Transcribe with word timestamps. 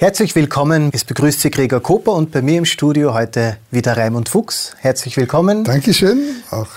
Herzlich 0.00 0.34
willkommen. 0.34 0.88
Es 0.94 1.04
begrüßt 1.04 1.42
Sie 1.42 1.50
Gregor 1.50 1.82
Koper 1.82 2.12
und 2.12 2.30
bei 2.32 2.40
mir 2.40 2.56
im 2.56 2.64
Studio 2.64 3.12
heute 3.12 3.58
wieder 3.70 3.98
Raimund 3.98 4.30
Fuchs. 4.30 4.72
Herzlich 4.78 5.14
willkommen. 5.18 5.62
Dankeschön. 5.62 6.22
Auch 6.50 6.68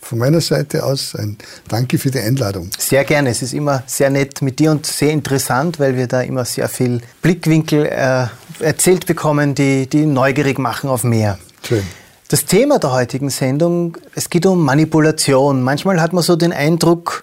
von 0.00 0.16
meiner 0.16 0.40
Seite 0.40 0.82
aus 0.82 1.14
ein 1.14 1.36
Danke 1.68 1.98
für 1.98 2.10
die 2.10 2.20
Einladung. 2.20 2.70
Sehr 2.78 3.04
gerne. 3.04 3.28
Es 3.28 3.42
ist 3.42 3.52
immer 3.52 3.82
sehr 3.84 4.08
nett 4.08 4.40
mit 4.40 4.58
dir 4.58 4.70
und 4.70 4.86
sehr 4.86 5.10
interessant, 5.10 5.80
weil 5.80 5.98
wir 5.98 6.06
da 6.06 6.22
immer 6.22 6.46
sehr 6.46 6.66
viel 6.66 7.02
Blickwinkel 7.20 7.84
äh, 7.84 8.28
erzählt 8.60 9.06
bekommen, 9.06 9.54
die, 9.54 9.86
die 9.86 10.06
neugierig 10.06 10.58
machen 10.58 10.88
auf 10.88 11.04
mehr. 11.04 11.38
Schön. 11.62 11.82
Das 12.28 12.46
Thema 12.46 12.78
der 12.78 12.92
heutigen 12.92 13.28
Sendung, 13.28 13.98
es 14.14 14.30
geht 14.30 14.46
um 14.46 14.64
Manipulation. 14.64 15.60
Manchmal 15.60 16.00
hat 16.00 16.14
man 16.14 16.22
so 16.22 16.36
den 16.36 16.54
Eindruck, 16.54 17.22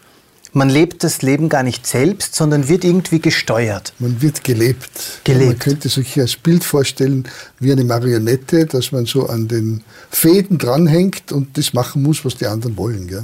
man 0.53 0.69
lebt 0.69 1.03
das 1.03 1.21
Leben 1.21 1.49
gar 1.49 1.63
nicht 1.63 1.85
selbst, 1.85 2.35
sondern 2.35 2.67
wird 2.67 2.83
irgendwie 2.83 3.19
gesteuert. 3.19 3.93
Man 3.99 4.21
wird 4.21 4.43
gelebt. 4.43 4.89
Gelebt. 5.23 5.45
Man 5.47 5.59
könnte 5.59 5.89
sich 5.89 6.19
als 6.19 6.35
Bild 6.35 6.63
vorstellen 6.63 7.27
wie 7.59 7.71
eine 7.71 7.83
Marionette, 7.83 8.65
dass 8.65 8.91
man 8.91 9.05
so 9.05 9.27
an 9.27 9.47
den 9.47 9.83
Fäden 10.09 10.57
dranhängt 10.57 11.31
und 11.31 11.57
das 11.57 11.73
machen 11.73 12.01
muss, 12.01 12.25
was 12.25 12.35
die 12.35 12.47
anderen 12.47 12.77
wollen. 12.77 13.07
Gell? 13.07 13.23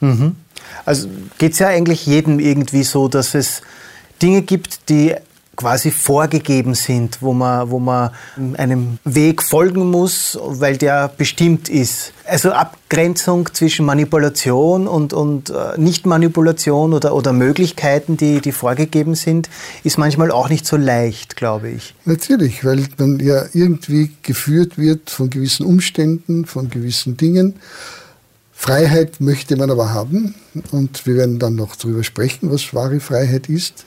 Mhm. 0.00 0.36
Also 0.84 1.08
geht 1.38 1.52
es 1.52 1.58
ja 1.58 1.68
eigentlich 1.68 2.06
jedem 2.06 2.38
irgendwie 2.38 2.84
so, 2.84 3.08
dass 3.08 3.34
es 3.34 3.62
Dinge 4.22 4.42
gibt, 4.42 4.88
die 4.88 5.14
quasi 5.60 5.90
vorgegeben 5.90 6.74
sind, 6.74 7.20
wo 7.20 7.34
man, 7.34 7.70
wo 7.70 7.78
man 7.78 8.12
einem 8.56 8.98
Weg 9.04 9.42
folgen 9.42 9.90
muss, 9.90 10.38
weil 10.42 10.78
der 10.78 11.08
bestimmt 11.14 11.68
ist. 11.68 12.14
Also 12.26 12.52
Abgrenzung 12.52 13.50
zwischen 13.52 13.84
Manipulation 13.84 14.88
und, 14.88 15.12
und 15.12 15.50
äh, 15.50 15.78
Nicht-Manipulation 15.78 16.94
oder, 16.94 17.14
oder 17.14 17.34
Möglichkeiten, 17.34 18.16
die, 18.16 18.40
die 18.40 18.52
vorgegeben 18.52 19.14
sind, 19.14 19.50
ist 19.84 19.98
manchmal 19.98 20.30
auch 20.30 20.48
nicht 20.48 20.66
so 20.66 20.78
leicht, 20.78 21.36
glaube 21.36 21.68
ich. 21.68 21.94
Natürlich, 22.06 22.64
weil 22.64 22.86
man 22.96 23.20
ja 23.20 23.44
irgendwie 23.52 24.12
geführt 24.22 24.78
wird 24.78 25.10
von 25.10 25.28
gewissen 25.28 25.66
Umständen, 25.66 26.46
von 26.46 26.70
gewissen 26.70 27.18
Dingen. 27.18 27.56
Freiheit 28.54 29.20
möchte 29.20 29.56
man 29.56 29.70
aber 29.70 29.92
haben 29.92 30.34
und 30.70 31.06
wir 31.06 31.16
werden 31.16 31.38
dann 31.38 31.54
noch 31.54 31.76
darüber 31.76 32.02
sprechen, 32.02 32.50
was 32.50 32.72
wahre 32.72 33.00
Freiheit 33.00 33.48
ist. 33.50 33.84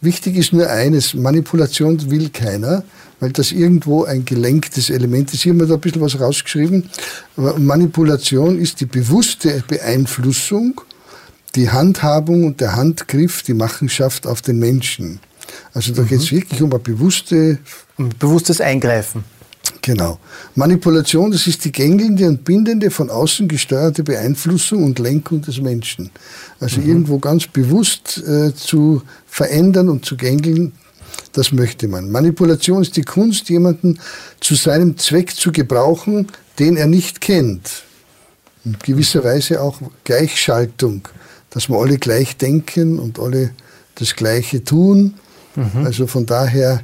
Wichtig 0.00 0.36
ist 0.36 0.52
nur 0.52 0.70
eines, 0.70 1.14
Manipulation 1.14 2.10
will 2.10 2.30
keiner, 2.30 2.84
weil 3.20 3.32
das 3.32 3.50
irgendwo 3.50 4.04
ein 4.04 4.24
gelenktes 4.24 4.90
Element 4.90 5.34
ist. 5.34 5.42
Hier 5.42 5.52
haben 5.52 5.60
wir 5.60 5.66
da 5.66 5.74
ein 5.74 5.80
bisschen 5.80 6.02
was 6.02 6.20
rausgeschrieben. 6.20 6.88
Manipulation 7.36 8.60
ist 8.60 8.80
die 8.80 8.86
bewusste 8.86 9.64
Beeinflussung, 9.66 10.80
die 11.56 11.70
Handhabung 11.70 12.44
und 12.44 12.60
der 12.60 12.76
Handgriff, 12.76 13.42
die 13.42 13.54
Machenschaft 13.54 14.26
auf 14.26 14.40
den 14.40 14.60
Menschen. 14.60 15.18
Also 15.74 15.92
da 15.92 16.02
mhm. 16.02 16.08
geht 16.08 16.20
es 16.20 16.30
wirklich 16.30 16.62
um 16.62 16.72
ein 16.72 16.82
bewusste, 16.82 17.58
um 17.96 18.10
bewusstes 18.10 18.60
Eingreifen. 18.60 19.24
Genau. 19.88 20.18
Manipulation, 20.54 21.30
das 21.30 21.46
ist 21.46 21.64
die 21.64 21.72
gängelnde 21.72 22.28
und 22.28 22.44
bindende, 22.44 22.90
von 22.90 23.08
außen 23.08 23.48
gesteuerte 23.48 24.04
Beeinflussung 24.04 24.84
und 24.84 24.98
Lenkung 24.98 25.40
des 25.40 25.62
Menschen. 25.62 26.10
Also 26.60 26.82
mhm. 26.82 26.88
irgendwo 26.88 27.18
ganz 27.18 27.46
bewusst 27.46 28.18
äh, 28.18 28.54
zu 28.54 29.00
verändern 29.26 29.88
und 29.88 30.04
zu 30.04 30.18
gängeln, 30.18 30.72
das 31.32 31.52
möchte 31.52 31.88
man. 31.88 32.10
Manipulation 32.10 32.82
ist 32.82 32.98
die 32.98 33.02
Kunst, 33.02 33.48
jemanden 33.48 33.98
zu 34.40 34.56
seinem 34.56 34.98
Zweck 34.98 35.34
zu 35.34 35.52
gebrauchen, 35.52 36.26
den 36.58 36.76
er 36.76 36.86
nicht 36.86 37.22
kennt. 37.22 37.84
In 38.66 38.76
gewisser 38.84 39.24
Weise 39.24 39.62
auch 39.62 39.80
Gleichschaltung, 40.04 41.08
dass 41.48 41.70
wir 41.70 41.78
alle 41.78 41.96
gleich 41.96 42.36
denken 42.36 42.98
und 42.98 43.18
alle 43.18 43.52
das 43.94 44.16
Gleiche 44.16 44.62
tun. 44.62 45.14
Mhm. 45.56 45.86
Also 45.86 46.06
von 46.06 46.26
daher 46.26 46.82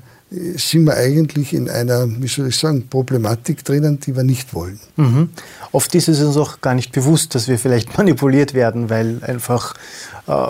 sind 0.57 0.85
wir 0.85 0.95
eigentlich 0.97 1.53
in 1.53 1.69
einer, 1.69 2.09
wie 2.09 2.29
soll 2.29 2.49
ich 2.49 2.57
sagen, 2.57 2.89
Problematik 2.89 3.65
drinnen, 3.65 4.01
die 4.01 4.17
wir 4.17 4.25
nicht 4.25 4.55
wollen. 4.55 4.81
Mhm. 4.97 5.31
Oft 5.73 5.95
ist 5.95 6.09
es 6.09 6.21
uns 6.21 6.37
auch 6.37 6.61
gar 6.61 6.75
nicht 6.75 6.93
bewusst, 6.93 7.35
dass 7.35 7.49
wir 7.49 7.59
vielleicht 7.59 7.97
manipuliert 7.99 8.55
werden, 8.55 8.91
weil 8.91 9.23
einfach 9.23 9.75
äh, 10.27 10.49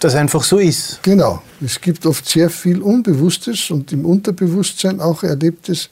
das 0.00 0.14
einfach 0.16 0.42
so 0.42 0.58
ist. 0.58 1.00
Genau. 1.02 1.42
Es 1.64 1.80
gibt 1.80 2.06
oft 2.06 2.28
sehr 2.28 2.50
viel 2.50 2.82
Unbewusstes 2.82 3.70
und 3.70 3.92
im 3.92 4.04
Unterbewusstsein 4.04 5.00
auch 5.00 5.22
Erlebtes, 5.22 5.90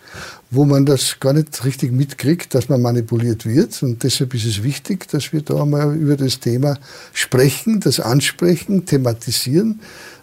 wo 0.51 0.65
man 0.65 0.85
das 0.85 1.21
gar 1.21 1.33
nicht 1.33 1.65
richtig 1.65 1.93
mitkriegt, 1.93 2.55
dass 2.55 2.69
man 2.69 2.83
manipuliert 2.83 3.47
wird. 3.47 3.81
Und 3.83 4.03
deshalb 4.03 4.35
ist 4.35 4.47
es 4.47 4.63
wichtig, 4.65 5.07
dass 5.09 5.33
wir 5.33 5.43
da 5.43 5.65
mal 5.65 5.95
über 5.95 6.17
das 6.17 6.41
Thema 6.41 6.79
sprechen, 7.13 7.79
das 7.81 8.01
ansprechen, 8.01 8.85
thematisieren, 8.85 9.81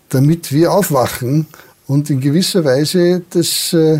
damit 0.09 0.51
wir 0.51 0.73
aufwachen 0.73 1.47
und 1.87 2.09
in 2.09 2.19
gewisser 2.19 2.63
Weise 2.63 3.23
das 3.29 3.73
äh, 3.73 3.99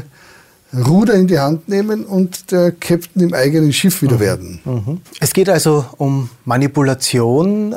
Ruder 0.73 1.13
in 1.13 1.27
die 1.27 1.39
Hand 1.39 1.69
nehmen 1.69 2.05
und 2.05 2.51
der 2.51 2.71
Captain 2.71 3.21
im 3.21 3.33
eigenen 3.33 3.71
Schiff 3.71 4.01
wieder 4.01 4.15
mhm. 4.15 4.19
werden. 4.19 4.59
Mhm. 4.65 5.01
Es 5.19 5.33
geht 5.33 5.49
also 5.49 5.85
um 5.97 6.29
Manipulation. 6.45 7.75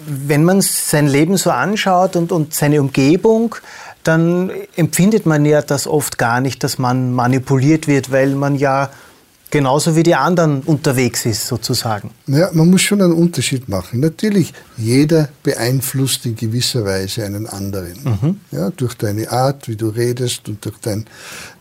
Wenn 0.00 0.44
man 0.44 0.62
sein 0.62 1.06
Leben 1.06 1.36
so 1.36 1.50
anschaut 1.50 2.16
und, 2.16 2.32
und 2.32 2.54
seine 2.54 2.80
Umgebung, 2.80 3.54
dann 4.02 4.50
empfindet 4.76 5.26
man 5.26 5.44
ja 5.44 5.60
das 5.60 5.86
oft 5.86 6.16
gar 6.16 6.40
nicht, 6.40 6.64
dass 6.64 6.78
man 6.78 7.12
manipuliert 7.12 7.86
wird, 7.86 8.10
weil 8.10 8.34
man 8.34 8.56
ja 8.56 8.90
genauso 9.50 9.94
wie 9.96 10.02
die 10.02 10.14
anderen 10.14 10.60
unterwegs 10.62 11.24
ist, 11.24 11.46
sozusagen. 11.46 12.10
Ja, 12.26 12.50
man 12.52 12.70
muss 12.70 12.82
schon 12.82 13.00
einen 13.00 13.12
Unterschied 13.12 13.68
machen. 13.68 14.00
Natürlich, 14.00 14.52
jeder 14.76 15.28
beeinflusst 15.42 16.26
in 16.26 16.36
gewisser 16.36 16.84
Weise 16.84 17.24
einen 17.24 17.46
anderen. 17.46 17.94
Mhm. 18.04 18.40
Ja, 18.50 18.70
durch 18.70 18.94
deine 18.94 19.30
Art, 19.30 19.68
wie 19.68 19.76
du 19.76 19.88
redest 19.88 20.48
und 20.48 20.64
durch 20.64 20.78
dein, 20.78 21.06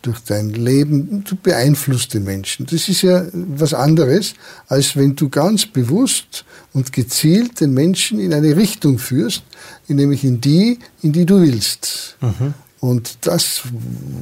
durch 0.01 0.19
dein 0.19 0.49
Leben. 0.49 1.23
Du 1.23 1.35
beeinflusst 1.35 2.13
den 2.13 2.23
Menschen. 2.23 2.65
Das 2.65 2.89
ist 2.89 3.01
ja 3.01 3.25
was 3.33 3.73
anderes, 3.73 4.33
als 4.67 4.95
wenn 4.95 5.15
du 5.15 5.29
ganz 5.29 5.65
bewusst 5.65 6.45
und 6.73 6.91
gezielt 6.91 7.61
den 7.61 7.73
Menschen 7.73 8.19
in 8.19 8.33
eine 8.33 8.55
Richtung 8.55 8.97
führst, 8.97 9.43
nämlich 9.87 10.23
in 10.23 10.41
die, 10.41 10.79
in 11.01 11.13
die 11.13 11.25
du 11.25 11.41
willst. 11.41 12.17
Mhm. 12.21 12.53
Und 12.85 13.17
das 13.21 13.63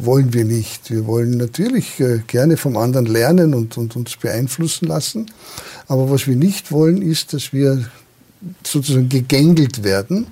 wollen 0.04 0.34
wir 0.34 0.46
nicht. 0.46 0.90
Wir 0.90 1.06
wollen 1.06 1.32
natürlich 1.32 2.00
äh, 2.00 2.20
gerne 2.26 2.56
vom 2.56 2.78
anderen 2.78 3.06
lernen 3.06 3.54
und, 3.54 3.78
und 3.78 3.98
uns 3.98 4.16
beeinflussen 4.16 4.88
lassen. 4.88 5.30
Aber 5.90 6.10
was 6.10 6.28
wir 6.28 6.38
nicht 6.38 6.72
wollen, 6.72 7.02
ist, 7.02 7.34
dass 7.34 7.52
wir 7.52 7.84
sozusagen 8.64 9.10
gegängelt 9.10 9.84
werden. 9.84 10.28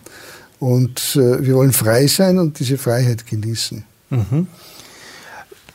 Und 0.60 1.18
äh, 1.18 1.46
wir 1.46 1.56
wollen 1.56 1.74
frei 1.74 2.08
sein 2.08 2.40
und 2.40 2.60
diese 2.60 2.78
Freiheit 2.78 3.28
genießen. 3.28 3.84
Mhm. 4.12 4.48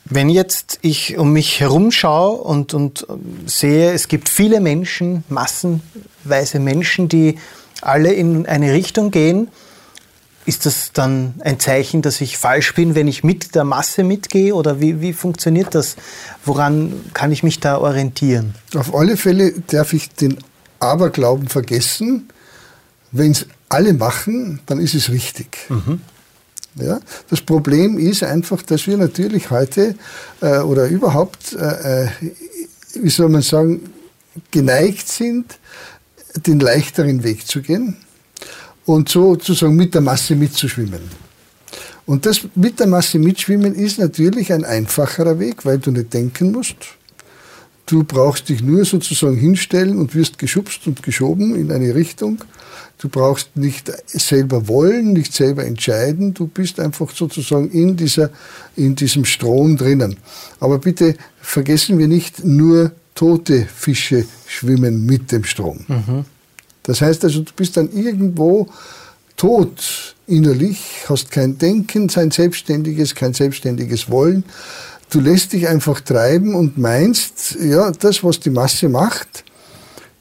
Wenn 0.06 0.30
jetzt 0.30 0.78
ich 0.80 1.18
um 1.18 1.34
mich 1.34 1.60
herum 1.60 1.90
schaue 1.90 2.40
und, 2.40 2.72
und 2.72 3.06
sehe, 3.44 3.92
es 3.92 4.08
gibt 4.08 4.30
viele 4.30 4.60
Menschen, 4.60 5.24
massenweise 5.28 6.58
Menschen, 6.58 7.10
die 7.10 7.36
alle 7.82 8.14
in 8.14 8.46
eine 8.46 8.72
Richtung 8.72 9.10
gehen, 9.10 9.48
ist 10.46 10.64
das 10.64 10.92
dann 10.92 11.34
ein 11.40 11.58
Zeichen, 11.58 12.02
dass 12.02 12.20
ich 12.20 12.38
falsch 12.38 12.74
bin, 12.74 12.94
wenn 12.94 13.08
ich 13.08 13.24
mit 13.24 13.56
der 13.56 13.64
Masse 13.64 14.04
mitgehe? 14.04 14.54
Oder 14.54 14.80
wie, 14.80 15.00
wie 15.00 15.12
funktioniert 15.12 15.74
das? 15.74 15.96
Woran 16.44 16.92
kann 17.12 17.32
ich 17.32 17.42
mich 17.42 17.58
da 17.58 17.78
orientieren? 17.78 18.54
Auf 18.74 18.94
alle 18.94 19.16
Fälle 19.16 19.52
darf 19.66 19.92
ich 19.92 20.10
den 20.10 20.38
Aberglauben 20.78 21.48
vergessen. 21.48 22.28
Wenn 23.10 23.32
es 23.32 23.46
alle 23.68 23.92
machen, 23.92 24.60
dann 24.66 24.78
ist 24.78 24.94
es 24.94 25.10
richtig. 25.10 25.58
Mhm. 25.68 26.00
Ja? 26.76 27.00
Das 27.28 27.40
Problem 27.40 27.98
ist 27.98 28.22
einfach, 28.22 28.62
dass 28.62 28.86
wir 28.86 28.96
natürlich 28.96 29.50
heute 29.50 29.96
äh, 30.40 30.58
oder 30.58 30.86
überhaupt, 30.86 31.54
äh, 31.54 32.04
äh 32.04 32.08
wie 32.94 33.10
soll 33.10 33.28
man 33.28 33.42
sagen, 33.42 33.90
geneigt 34.52 35.08
sind, 35.08 35.58
den 36.46 36.60
leichteren 36.60 37.24
Weg 37.24 37.46
zu 37.46 37.62
gehen 37.62 37.96
und 38.86 39.08
sozusagen 39.08 39.76
mit 39.76 39.94
der 39.94 40.00
Masse 40.00 40.34
mitzuschwimmen. 40.34 41.00
Und 42.06 42.24
das 42.24 42.40
mit 42.54 42.78
der 42.78 42.86
Masse 42.86 43.18
mitschwimmen 43.18 43.74
ist 43.74 43.98
natürlich 43.98 44.52
ein 44.52 44.64
einfacherer 44.64 45.38
Weg, 45.40 45.64
weil 45.64 45.78
du 45.78 45.90
nicht 45.90 46.14
denken 46.14 46.52
musst. 46.52 46.76
Du 47.84 48.04
brauchst 48.04 48.48
dich 48.48 48.62
nur 48.62 48.84
sozusagen 48.84 49.36
hinstellen 49.36 49.98
und 49.98 50.14
wirst 50.14 50.38
geschubst 50.38 50.86
und 50.86 51.02
geschoben 51.02 51.54
in 51.54 51.70
eine 51.70 51.94
Richtung. 51.94 52.38
Du 52.98 53.08
brauchst 53.08 53.56
nicht 53.56 53.92
selber 54.06 54.66
wollen, 54.68 55.12
nicht 55.12 55.32
selber 55.32 55.64
entscheiden. 55.64 56.32
Du 56.32 56.46
bist 56.46 56.80
einfach 56.80 57.10
sozusagen 57.10 57.70
in 57.70 57.96
dieser, 57.96 58.30
in 58.74 58.96
diesem 58.96 59.24
Strom 59.24 59.76
drinnen. 59.76 60.16
Aber 60.58 60.78
bitte 60.78 61.16
vergessen 61.40 61.98
wir 61.98 62.08
nicht, 62.08 62.44
nur 62.44 62.92
tote 63.14 63.66
Fische 63.66 64.26
schwimmen 64.46 65.04
mit 65.06 65.30
dem 65.30 65.44
Strom. 65.44 65.84
Mhm. 65.86 66.24
Das 66.86 67.00
heißt 67.00 67.24
also, 67.24 67.40
du 67.40 67.52
bist 67.54 67.76
dann 67.76 67.92
irgendwo 67.92 68.68
tot 69.36 70.14
innerlich, 70.26 71.04
hast 71.08 71.30
kein 71.30 71.58
Denken, 71.58 72.08
kein 72.08 72.30
selbstständiges, 72.30 73.14
kein 73.14 73.34
selbstständiges 73.34 74.08
Wollen. 74.08 74.44
Du 75.10 75.20
lässt 75.20 75.52
dich 75.52 75.68
einfach 75.68 76.00
treiben 76.00 76.54
und 76.54 76.78
meinst, 76.78 77.56
ja, 77.60 77.90
das, 77.90 78.24
was 78.24 78.40
die 78.40 78.50
Masse 78.50 78.88
macht, 78.88 79.44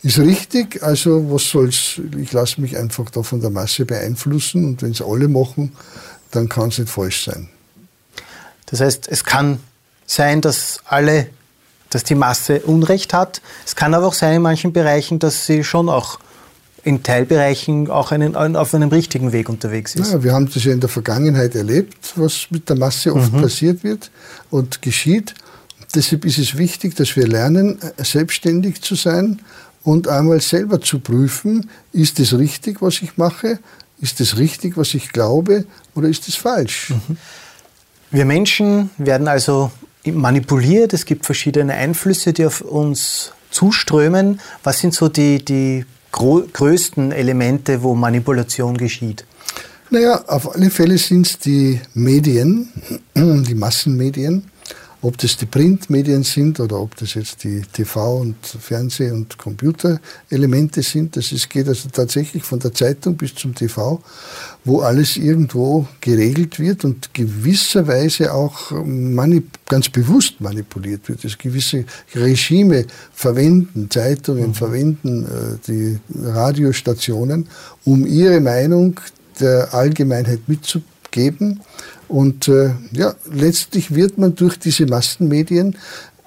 ist 0.02 0.20
richtig, 0.20 0.84
also 0.84 1.32
was 1.32 1.50
soll's, 1.50 2.00
ich 2.20 2.32
lasse 2.34 2.62
mich 2.62 2.78
einfach 2.78 3.10
da 3.10 3.24
von 3.24 3.42
der 3.42 3.50
Masse 3.50 3.86
beeinflussen 3.86 4.66
und 4.66 4.82
wenn 4.82 4.92
es 4.92 5.02
alle 5.02 5.28
machen, 5.28 5.72
dann 6.32 6.50
kann 6.50 6.70
es 6.70 6.78
nicht 6.78 6.92
falsch 6.92 7.26
sein. 7.26 7.50
Das 8.68 8.82
heißt, 8.82 9.08
es 9.08 9.24
kann 9.24 9.60
sein, 10.06 10.42
dass 10.42 10.80
alle, 10.86 11.28
dass 11.90 12.04
die 12.04 12.16
Masse 12.16 12.60
Unrecht 12.62 13.14
hat. 13.14 13.42
Es 13.66 13.76
kann 13.76 13.94
aber 13.94 14.08
auch 14.08 14.14
sein 14.14 14.36
in 14.36 14.42
manchen 14.42 14.74
Bereichen, 14.74 15.18
dass 15.20 15.46
sie 15.46 15.64
schon 15.64 15.90
auch 15.90 16.20
in 16.86 17.02
Teilbereichen 17.02 17.90
auch 17.90 18.12
einen, 18.12 18.36
auf 18.36 18.74
einem 18.76 18.90
richtigen 18.90 19.32
Weg 19.32 19.50
unterwegs 19.50 19.96
ist. 19.96 20.14
Ja, 20.14 20.24
wir 20.24 20.34
haben 20.34 20.48
das 20.54 20.64
ja 20.64 20.72
in 20.72 20.80
der 20.80 20.88
Vergangenheit 20.88 21.56
erlebt, 21.56 22.14
was 22.16 22.48
mit 22.52 22.70
der 22.70 22.78
Masse 22.78 23.14
oft 23.14 23.34
mhm. 23.34 23.42
passiert 23.42 23.84
wird 23.84 24.12
und 24.52 24.84
geschieht. 24.84 25.34
Deshalb 25.96 26.26
ist 26.26 26.38
es 26.38 26.58
wichtig, 26.58 26.96
dass 26.96 27.16
wir 27.16 27.28
lernen, 27.28 27.80
selbstständig 27.98 28.84
zu 28.84 28.94
sein 28.94 29.42
und 29.84 30.08
einmal 30.08 30.42
selber 30.42 30.80
zu 30.80 31.00
prüfen, 31.00 31.72
ist 31.92 32.20
es 32.20 32.38
richtig, 32.38 32.84
was 32.84 33.02
ich 33.02 33.18
mache? 33.18 33.58
Ist 34.00 34.22
es 34.22 34.38
richtig, 34.38 34.78
was 34.78 34.94
ich 34.94 35.12
glaube? 35.12 35.66
Oder 35.96 36.08
ist 36.08 36.28
es 36.28 36.36
falsch? 36.36 36.92
Mhm. 36.92 37.18
Wir 38.12 38.26
Menschen 38.26 38.92
werden 39.00 39.28
also 39.28 39.72
manipuliert. 40.06 40.94
Es 40.94 41.06
gibt 41.06 41.26
verschiedene 41.26 41.74
Einflüsse, 41.74 42.32
die 42.32 42.46
auf 42.46 42.62
uns 42.62 43.32
zuströmen. 43.50 44.40
Was 44.64 44.80
sind 44.80 44.94
so 44.94 45.10
die, 45.10 45.44
die 45.44 45.86
größten 46.16 47.12
Elemente, 47.12 47.84
wo 47.84 47.94
Manipulation 47.96 48.78
geschieht? 48.78 49.26
Naja, 49.90 50.24
auf 50.28 50.56
alle 50.56 50.70
Fälle 50.70 50.98
sind 50.98 51.28
es 51.28 51.38
die 51.38 51.80
Medien, 51.94 52.70
die 53.16 53.56
Massenmedien, 53.56 54.50
ob 55.06 55.20
das 55.20 55.38
die 55.38 55.46
Printmedien 55.46 56.24
sind 56.24 56.60
oder 56.60 56.80
ob 56.82 56.96
das 56.96 57.14
jetzt 57.14 57.44
die 57.44 57.62
TV- 57.62 58.22
und 58.22 58.36
Fernseh- 58.44 59.12
und 59.12 59.38
Computerelemente 59.38 60.82
sind. 60.82 61.16
Das 61.16 61.32
ist, 61.32 61.48
geht 61.48 61.68
also 61.68 61.90
tatsächlich 61.90 62.42
von 62.42 62.58
der 62.58 62.74
Zeitung 62.74 63.16
bis 63.16 63.36
zum 63.36 63.54
TV, 63.54 64.02
wo 64.64 64.80
alles 64.80 65.18
irgendwo 65.18 65.86
geregelt 66.02 66.60
wird 66.60 66.86
und 66.86 67.14
gewisserweise 67.14 68.34
auch 68.34 68.72
ganz 69.70 69.90
bewusst 69.90 70.42
manipuliert 70.42 71.08
wird. 71.08 71.24
Dass 71.24 71.38
gewisse 71.38 71.86
Regime 72.16 72.88
verwenden, 73.14 73.92
Zeitungen 73.92 74.48
mhm. 74.48 74.54
verwenden, 74.56 75.26
äh, 75.26 75.58
die 75.68 76.00
Radiostationen, 76.20 77.48
um 77.84 78.08
ihre 78.08 78.40
Meinung 78.40 79.00
der 79.40 79.72
Allgemeinheit 79.72 80.48
mitzugeben 80.48 81.62
und 82.08 82.48
äh, 82.48 82.72
ja, 82.92 83.16
letztlich 83.32 83.94
wird 83.96 84.18
man 84.18 84.36
durch 84.36 84.58
diese 84.58 84.86
Massenmedien 84.86 85.76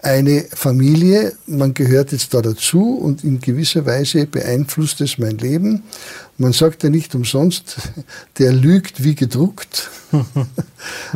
eine 0.02 0.44
Familie, 0.50 1.32
man 1.46 1.75
gehört 1.75 2.12
jetzt 2.12 2.32
da 2.32 2.40
dazu 2.40 2.94
und 2.94 3.25
in 3.25 3.40
gewisser 3.40 3.84
Weise 3.84 4.26
beeinflusst 4.26 5.00
es 5.00 5.19
mein 5.19 5.38
Leben. 5.38 5.82
Man 6.36 6.52
sagt 6.52 6.84
ja 6.84 6.90
nicht 6.90 7.14
umsonst, 7.16 7.76
der 8.38 8.52
lügt 8.52 9.02
wie 9.02 9.16
gedruckt. 9.16 9.90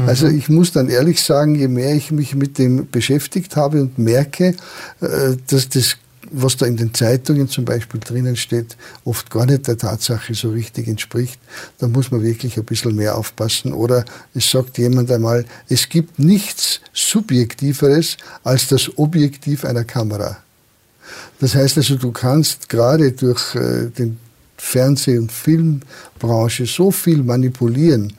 also 0.07 0.27
ich 0.27 0.49
muss 0.49 0.73
dann 0.73 0.89
ehrlich 0.89 1.23
sagen, 1.23 1.55
je 1.55 1.69
mehr 1.69 1.95
ich 1.95 2.11
mich 2.11 2.35
mit 2.35 2.59
dem 2.59 2.89
beschäftigt 2.91 3.55
habe 3.57 3.81
und 3.83 3.99
merke, 3.99 4.57
äh, 5.01 5.37
dass 5.47 5.69
das 5.69 5.97
was 6.33 6.57
da 6.57 6.67
in 6.67 6.77
den 6.77 6.95
Zeitungen 6.95 7.49
zum 7.49 7.65
Beispiel 7.65 8.01
drinnen 8.01 8.37
steht, 8.37 8.77
oft 9.05 9.31
gar 9.31 9.47
nicht 9.47 9.69
der 9.69 9.79
Tatsache 9.79 10.35
so 10.35 10.51
richtig 10.51 10.89
entspricht, 10.89 11.39
da 11.79 11.89
muss 11.89 12.11
man 12.11 12.23
wirklich 12.23 12.57
ein 12.57 12.65
bisschen 12.65 12.97
mehr 12.97 13.17
aufpassen. 13.17 13.73
Oder 13.73 14.05
es 14.35 14.51
sagt 14.51 14.79
jemand 14.79 15.11
einmal, 15.11 15.45
es 15.69 15.89
gibt 15.89 16.19
nichts 16.19 16.81
Subjektiveres 16.93 18.17
als 18.45 18.69
das 18.69 18.99
Objektiv 18.99 19.65
einer 19.65 19.85
Kamera. 19.85 20.39
Das 21.41 21.55
heißt 21.55 21.77
also, 21.77 21.97
du 21.97 22.13
kannst 22.13 22.69
gerade 22.69 23.13
durch 23.13 23.55
äh, 23.55 23.91
den 23.91 24.19
Fernseh- 24.57 25.19
und 25.19 25.33
Filmbranche 25.33 26.67
so 26.67 26.93
viel 26.93 27.25
manipulieren. 27.25 28.13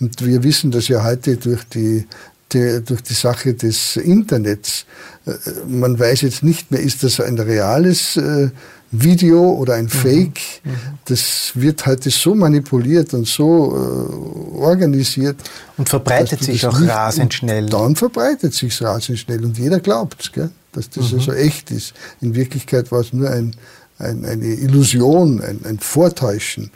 Und 0.00 0.24
wir 0.24 0.42
wissen 0.42 0.70
das 0.70 0.88
ja 0.88 1.04
heute 1.04 1.36
durch 1.36 1.62
die 1.64 2.06
die, 2.52 2.82
durch 2.84 3.02
die 3.02 3.14
Sache 3.14 3.54
des 3.54 3.96
Internets. 3.96 4.86
Äh, 5.26 5.32
man 5.68 5.98
weiß 5.98 6.22
jetzt 6.22 6.42
nicht 6.42 6.70
mehr, 6.70 6.80
ist 6.80 7.02
das 7.02 7.20
ein 7.20 7.38
reales 7.38 8.16
äh, 8.16 8.50
Video 8.92 9.52
oder 9.52 9.74
ein 9.74 9.84
mhm. 9.84 9.90
Fake. 9.90 10.40
Mhm. 10.64 10.70
Das 11.04 11.52
wird 11.54 11.86
heute 11.86 12.10
so 12.10 12.34
manipuliert 12.34 13.14
und 13.14 13.26
so 13.26 13.72
äh, 13.74 14.58
organisiert. 14.58 15.36
Und 15.76 15.88
verbreitet 15.88 16.42
sich 16.42 16.66
auch 16.66 16.80
rasend 16.80 17.34
schnell. 17.34 17.66
Dann 17.66 17.94
verbreitet 17.94 18.54
sich 18.54 18.80
rasend 18.82 19.18
schnell 19.18 19.44
und 19.44 19.58
jeder 19.58 19.80
glaubt 19.80 20.22
es, 20.22 20.50
dass 20.72 20.90
das 20.90 21.12
mhm. 21.12 21.18
also 21.18 21.32
echt 21.32 21.70
ist. 21.70 21.94
In 22.20 22.34
Wirklichkeit 22.34 22.90
war 22.90 23.00
es 23.00 23.12
nur 23.12 23.30
ein, 23.30 23.54
ein, 23.98 24.24
eine 24.24 24.46
Illusion, 24.46 25.40
ein, 25.40 25.60
ein 25.64 25.78
Vortäuschen. 25.78 26.70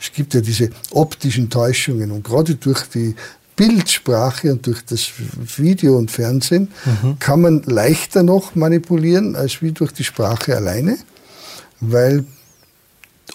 Es 0.00 0.12
gibt 0.12 0.34
ja 0.34 0.40
diese 0.40 0.70
optischen 0.92 1.50
Täuschungen 1.50 2.10
und 2.10 2.24
gerade 2.24 2.54
durch 2.54 2.84
die 2.84 3.14
Bildsprache 3.60 4.52
und 4.52 4.66
durch 4.66 4.82
das 4.86 5.10
Video 5.58 5.98
und 5.98 6.10
Fernsehen 6.10 6.68
mhm. 6.86 7.18
kann 7.18 7.42
man 7.42 7.62
leichter 7.64 8.22
noch 8.22 8.54
manipulieren 8.54 9.36
als 9.36 9.60
wie 9.60 9.72
durch 9.72 9.92
die 9.92 10.02
Sprache 10.02 10.56
alleine, 10.56 10.96
weil 11.80 12.24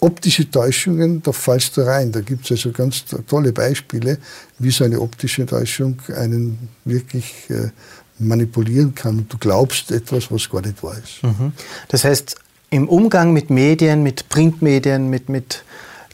optische 0.01 0.49
Täuschungen, 0.49 1.21
da 1.21 1.31
fallst 1.31 1.77
du 1.77 1.81
rein. 1.81 2.11
Da 2.11 2.21
gibt 2.21 2.45
es 2.45 2.51
also 2.51 2.71
ganz 2.71 3.05
tolle 3.27 3.53
Beispiele, 3.53 4.17
wie 4.57 4.71
so 4.71 4.83
eine 4.83 4.99
optische 4.99 5.45
Täuschung 5.45 6.01
einen 6.15 6.69
wirklich 6.85 7.31
äh, 7.49 7.69
manipulieren 8.17 8.95
kann 8.95 9.19
und 9.19 9.31
du 9.31 9.37
glaubst 9.37 9.91
etwas, 9.91 10.31
was 10.31 10.49
gar 10.49 10.61
nicht 10.61 10.81
wahr 10.81 10.97
ist. 11.03 11.21
Mhm. 11.21 11.51
Das 11.89 12.03
heißt, 12.03 12.35
im 12.71 12.89
Umgang 12.89 13.31
mit 13.31 13.51
Medien, 13.51 14.01
mit 14.01 14.27
Printmedien, 14.29 15.07
mit, 15.11 15.29
mit 15.29 15.63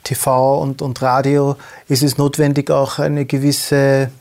TV 0.04 0.62
und, 0.62 0.82
und 0.82 1.02
Radio 1.02 1.56
ist 1.88 2.04
es 2.04 2.18
notwendig, 2.18 2.70
auch 2.72 3.00
eine 3.00 3.26
gewisse 3.26 4.12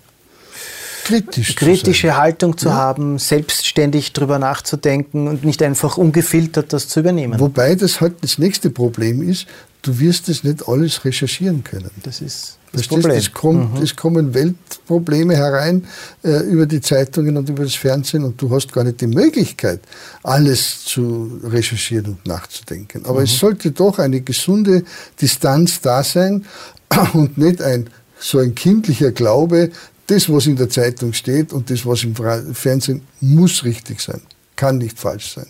Kritisch 1.04 1.56
kritische 1.56 2.08
zu 2.08 2.16
Haltung 2.16 2.56
zu 2.56 2.68
ja. 2.68 2.74
haben, 2.74 3.18
selbstständig 3.18 4.12
darüber 4.12 4.38
nachzudenken 4.38 5.26
und 5.28 5.44
nicht 5.44 5.62
einfach 5.62 5.96
ungefiltert 5.96 6.72
das 6.72 6.88
zu 6.88 7.00
übernehmen. 7.00 7.40
Wobei 7.40 7.74
das 7.74 8.00
halt 8.00 8.22
das 8.22 8.38
nächste 8.38 8.70
Problem 8.70 9.28
ist, 9.28 9.46
du 9.82 9.98
wirst 9.98 10.28
es 10.28 10.44
nicht 10.44 10.68
alles 10.68 11.04
recherchieren 11.04 11.64
können. 11.64 11.90
Das 12.02 12.20
ist 12.20 12.58
das 12.72 12.86
Problem. 12.86 13.16
Es, 13.16 13.32
kommt, 13.32 13.74
mhm. 13.74 13.82
es 13.82 13.96
kommen 13.96 14.34
Weltprobleme 14.34 15.36
herein 15.36 15.86
äh, 16.22 16.38
über 16.44 16.66
die 16.66 16.80
Zeitungen 16.80 17.36
und 17.36 17.48
über 17.48 17.64
das 17.64 17.74
Fernsehen 17.74 18.24
und 18.24 18.40
du 18.40 18.50
hast 18.50 18.72
gar 18.72 18.84
nicht 18.84 19.00
die 19.00 19.08
Möglichkeit, 19.08 19.80
alles 20.22 20.84
zu 20.84 21.40
recherchieren 21.44 22.06
und 22.06 22.26
nachzudenken. 22.26 23.04
Aber 23.06 23.20
mhm. 23.20 23.24
es 23.24 23.38
sollte 23.38 23.72
doch 23.72 23.98
eine 23.98 24.20
gesunde 24.20 24.84
Distanz 25.20 25.80
da 25.80 26.04
sein 26.04 26.44
und 27.12 27.38
nicht 27.38 27.60
ein 27.62 27.90
so 28.20 28.38
ein 28.38 28.54
kindlicher 28.54 29.12
Glaube, 29.12 29.70
das, 30.06 30.30
was 30.30 30.46
in 30.46 30.56
der 30.56 30.68
Zeitung 30.68 31.12
steht 31.12 31.52
und 31.52 31.70
das, 31.70 31.86
was 31.86 32.04
im 32.04 32.14
Fernsehen 32.52 33.02
muss 33.20 33.64
richtig 33.64 34.00
sein, 34.00 34.20
kann 34.56 34.78
nicht 34.78 34.98
falsch 34.98 35.34
sein. 35.34 35.46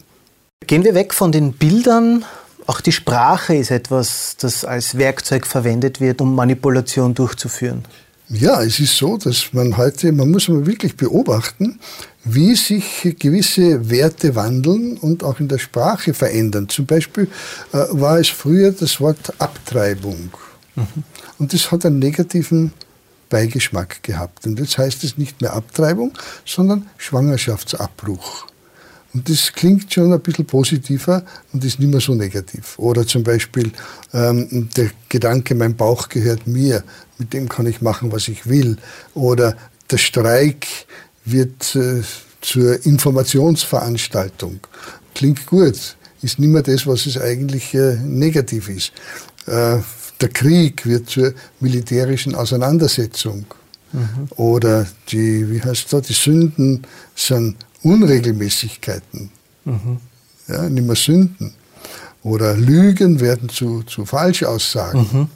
Gehen 0.67 0.85
wir 0.85 0.95
weg 0.95 1.15
von 1.15 1.33
den 1.33 1.53
Bildern 1.55 2.25
auch 2.67 2.81
die 2.81 2.93
Sprache 2.93 3.55
ist 3.55 3.71
etwas, 3.71 4.37
das 4.39 4.65
als 4.65 4.97
Werkzeug 4.97 5.47
verwendet 5.47 6.01
wird, 6.01 6.21
um 6.21 6.35
Manipulation 6.35 7.15
durchzuführen. 7.15 7.85
Ja, 8.29 8.63
es 8.63 8.79
ist 8.79 8.97
so, 8.97 9.17
dass 9.17 9.53
man 9.53 9.77
heute, 9.77 10.13
man 10.13 10.31
muss 10.31 10.49
mal 10.49 10.65
wirklich 10.65 10.97
beobachten, 10.97 11.81
wie 12.23 12.55
sich 12.55 13.17
gewisse 13.19 13.91
Werte 13.91 14.37
wandeln 14.37 14.97
und 14.99 15.25
auch 15.25 15.41
in 15.41 15.49
der 15.49 15.59
Sprache 15.59 16.15
verändern. 16.15 16.69
Zum 16.69 16.87
Beispiel 16.87 17.29
äh, 17.73 17.79
war 17.91 18.21
es 18.21 18.29
früher 18.29 18.71
das 18.71 19.01
Wort 19.01 19.35
Abtreibung. 19.39 20.31
Mhm. 20.77 20.87
Und 21.39 21.53
das 21.53 21.73
hat 21.73 21.85
einen 21.85 21.99
negativen 21.99 22.73
Beigeschmack 23.31 24.03
gehabt. 24.03 24.47
Und 24.47 24.61
jetzt 24.61 24.79
heißt 24.79 25.03
es 25.03 25.19
nicht 25.19 25.41
mehr 25.41 25.55
Abtreibung, 25.55 26.13
sondern 26.45 26.87
Schwangerschaftsabbruch. 26.99 28.47
Und 29.13 29.29
das 29.29 29.53
klingt 29.53 29.93
schon 29.93 30.13
ein 30.13 30.21
bisschen 30.21 30.47
positiver 30.47 31.25
und 31.53 31.65
ist 31.65 31.81
nicht 31.81 31.91
mehr 31.91 32.01
so 32.01 32.15
negativ. 32.15 32.79
Oder 32.79 33.07
zum 33.07 33.25
Beispiel 33.25 33.73
ähm, 34.13 34.69
der 34.77 34.91
Gedanke, 35.09 35.55
mein 35.55 35.77
Bauch 35.77 36.09
gehört 36.09 36.47
mir, 36.47 36.85
mit 37.19 37.33
dem 37.33 37.49
kann 37.49 37.67
ich 37.67 37.81
machen, 37.81 38.13
was 38.13 38.29
ich 38.29 38.49
will. 38.49 38.77
Oder 39.15 39.57
der 39.91 39.99
Streik 39.99 40.67
wird 41.25 41.75
äh, 41.75 42.03
zur 42.41 42.85
Informationsveranstaltung. 42.87 44.61
Klingt 45.15 45.45
gut, 45.47 45.97
ist 46.23 46.39
nicht 46.39 46.49
mehr 46.49 46.63
das, 46.63 46.87
was 46.87 47.07
es 47.07 47.21
eigentlich 47.21 47.75
äh, 47.75 47.97
negativ 47.97 48.69
ist. 48.69 48.93
Äh, 49.47 49.79
der 50.21 50.29
Krieg 50.29 50.87
wird 50.87 51.09
zur 51.09 51.33
militärischen 51.61 52.35
Auseinandersetzung. 52.35 53.47
Mhm. 53.93 54.29
Oder 54.37 54.87
die, 55.09 55.51
wie 55.51 55.61
heißt 55.61 55.93
das, 55.93 56.07
die 56.07 56.13
Sünden 56.13 56.87
sind 57.17 57.57
Unregelmäßigkeiten, 57.83 59.31
mhm. 59.65 59.99
ja, 60.49 60.69
nicht 60.69 60.87
mehr 60.87 60.97
Sünden. 60.97 61.55
Oder 62.23 62.55
Lügen 62.55 63.21
werden 63.21 63.49
zu, 63.49 63.83
zu 63.85 64.05
Falschaussagen. 64.05 65.07
Mhm. 65.13 65.29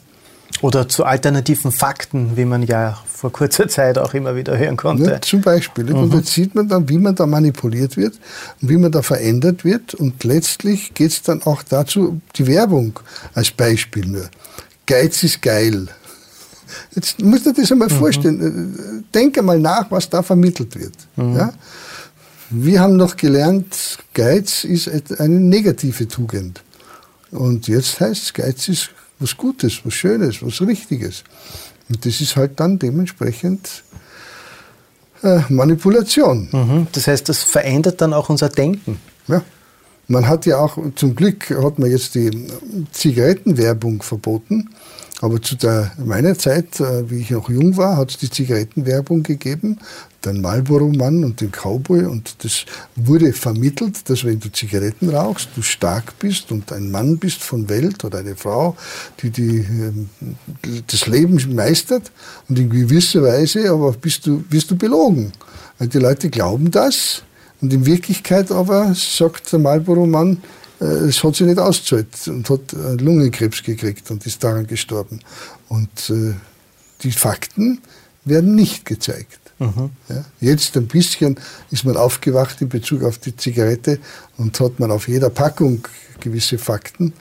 Oder 0.61 0.87
zu 0.87 1.03
alternativen 1.03 1.71
Fakten, 1.71 2.37
wie 2.37 2.45
man 2.45 2.63
ja 2.63 2.97
vor 3.05 3.31
kurzer 3.31 3.67
Zeit 3.67 3.97
auch 3.97 4.13
immer 4.13 4.35
wieder 4.35 4.57
hören 4.57 4.77
konnte. 4.77 5.09
Ja, 5.09 5.21
zum 5.21 5.41
Beispiel. 5.41 5.85
Mhm. 5.85 5.95
Und 5.95 6.13
jetzt 6.13 6.31
sieht 6.31 6.55
man 6.55 6.67
dann, 6.67 6.87
wie 6.87 6.97
man 6.97 7.15
da 7.15 7.25
manipuliert 7.25 7.97
wird 7.97 8.19
und 8.61 8.69
wie 8.69 8.77
man 8.77 8.91
da 8.91 9.01
verändert 9.01 9.65
wird. 9.65 9.95
Und 9.95 10.23
letztlich 10.23 10.93
geht 10.93 11.11
es 11.11 11.21
dann 11.23 11.41
auch 11.43 11.63
dazu, 11.63 12.21
die 12.35 12.47
Werbung 12.47 12.99
als 13.33 13.51
Beispiel 13.51 14.05
nur. 14.05 14.29
Geiz 14.85 15.23
ist 15.23 15.41
geil. 15.41 15.87
Jetzt 16.93 17.19
musst 17.19 17.45
du 17.45 17.51
dir 17.51 17.61
das 17.61 17.71
einmal 17.71 17.89
mhm. 17.89 17.97
vorstellen. 17.97 19.03
Denk 19.13 19.37
einmal 19.37 19.59
nach, 19.59 19.89
was 19.91 20.09
da 20.09 20.21
vermittelt 20.23 20.79
wird. 20.79 20.93
Mhm. 21.15 21.35
Ja? 21.35 21.53
Wir 22.49 22.79
haben 22.79 22.95
noch 22.95 23.17
gelernt, 23.17 23.97
Geiz 24.13 24.63
ist 24.63 24.89
eine 25.19 25.39
negative 25.39 26.07
Tugend. 26.07 26.63
Und 27.31 27.67
jetzt 27.67 27.99
heißt 27.99 28.23
es, 28.23 28.33
Geiz 28.33 28.67
ist 28.67 28.89
was 29.19 29.35
Gutes, 29.35 29.81
was 29.83 29.93
Schönes, 29.93 30.41
was 30.41 30.61
Richtiges. 30.61 31.23
Und 31.89 32.05
das 32.05 32.21
ist 32.21 32.35
halt 32.35 32.59
dann 32.59 32.79
dementsprechend 32.79 33.83
äh, 35.23 35.39
Manipulation. 35.49 36.49
Mhm. 36.51 36.87
Das 36.91 37.07
heißt, 37.07 37.27
das 37.29 37.43
verändert 37.43 38.01
dann 38.01 38.13
auch 38.13 38.29
unser 38.29 38.49
Denken. 38.49 38.99
Ja. 39.27 39.41
Man 40.07 40.27
hat 40.27 40.45
ja 40.45 40.59
auch, 40.59 40.77
zum 40.95 41.15
Glück 41.15 41.49
hat 41.49 41.79
man 41.79 41.89
jetzt 41.89 42.13
die 42.13 42.47
Zigarettenwerbung 42.91 44.03
verboten. 44.03 44.69
Aber 45.25 45.41
zu 45.41 45.55
der, 45.55 45.91
meiner 45.97 46.37
Zeit, 46.37 46.79
äh, 46.79 47.09
wie 47.09 47.21
ich 47.21 47.31
noch 47.31 47.49
jung 47.49 47.75
war, 47.77 47.97
hat 47.97 48.11
es 48.11 48.17
die 48.19 48.29
Zigarettenwerbung 48.29 49.23
gegeben, 49.23 49.79
den 50.23 50.39
Marlboro-Mann 50.39 51.23
und 51.23 51.41
den 51.41 51.51
Cowboy. 51.51 52.05
Und 52.05 52.43
das 52.43 52.65
wurde 52.95 53.33
vermittelt, 53.33 54.07
dass 54.07 54.23
wenn 54.23 54.39
du 54.39 54.51
Zigaretten 54.51 55.09
rauchst, 55.09 55.49
du 55.55 55.63
stark 55.63 56.19
bist 56.19 56.51
und 56.51 56.71
ein 56.71 56.91
Mann 56.91 57.17
bist 57.17 57.41
von 57.41 57.67
Welt 57.69 58.03
oder 58.03 58.19
eine 58.19 58.35
Frau, 58.35 58.77
die, 59.23 59.31
die 59.31 59.65
ähm, 59.67 60.09
das 60.85 61.07
Leben 61.07 61.41
meistert. 61.55 62.11
Und 62.47 62.59
in 62.59 62.69
gewisser 62.69 63.23
Weise 63.23 63.71
aber 63.71 63.93
bist 63.93 64.27
du, 64.27 64.43
wirst 64.51 64.69
du 64.69 64.75
belogen. 64.75 65.31
Weil 65.79 65.87
die 65.87 65.97
Leute 65.97 66.29
glauben 66.29 66.69
das. 66.69 67.23
Und 67.61 67.73
in 67.73 67.87
Wirklichkeit 67.87 68.51
aber 68.51 68.93
sagt 68.93 69.51
der 69.51 69.57
Marlboro-Mann, 69.57 70.37
es 70.85 71.23
hat 71.23 71.35
sich 71.35 71.47
nicht 71.47 71.59
ausgezahlt 71.59 72.27
und 72.27 72.49
hat 72.49 72.73
äh, 72.73 72.95
Lungenkrebs 72.95 73.63
gekriegt 73.63 74.09
und 74.11 74.25
ist 74.25 74.43
daran 74.43 74.67
gestorben. 74.67 75.21
Und 75.69 76.09
äh, 76.09 76.33
die 77.01 77.11
Fakten 77.11 77.81
werden 78.23 78.55
nicht 78.55 78.85
gezeigt. 78.85 79.39
Mhm. 79.59 79.91
Ja, 80.09 80.25
jetzt 80.41 80.75
ein 80.75 80.87
bisschen 80.87 81.39
ist 81.71 81.85
man 81.85 81.95
aufgewacht 81.95 82.61
in 82.61 82.69
Bezug 82.69 83.03
auf 83.03 83.19
die 83.19 83.35
Zigarette 83.35 83.99
und 84.37 84.59
hat 84.59 84.79
man 84.79 84.91
auf 84.91 85.07
jeder 85.07 85.29
Packung 85.29 85.87
gewisse 86.19 86.57
Fakten, 86.57 87.13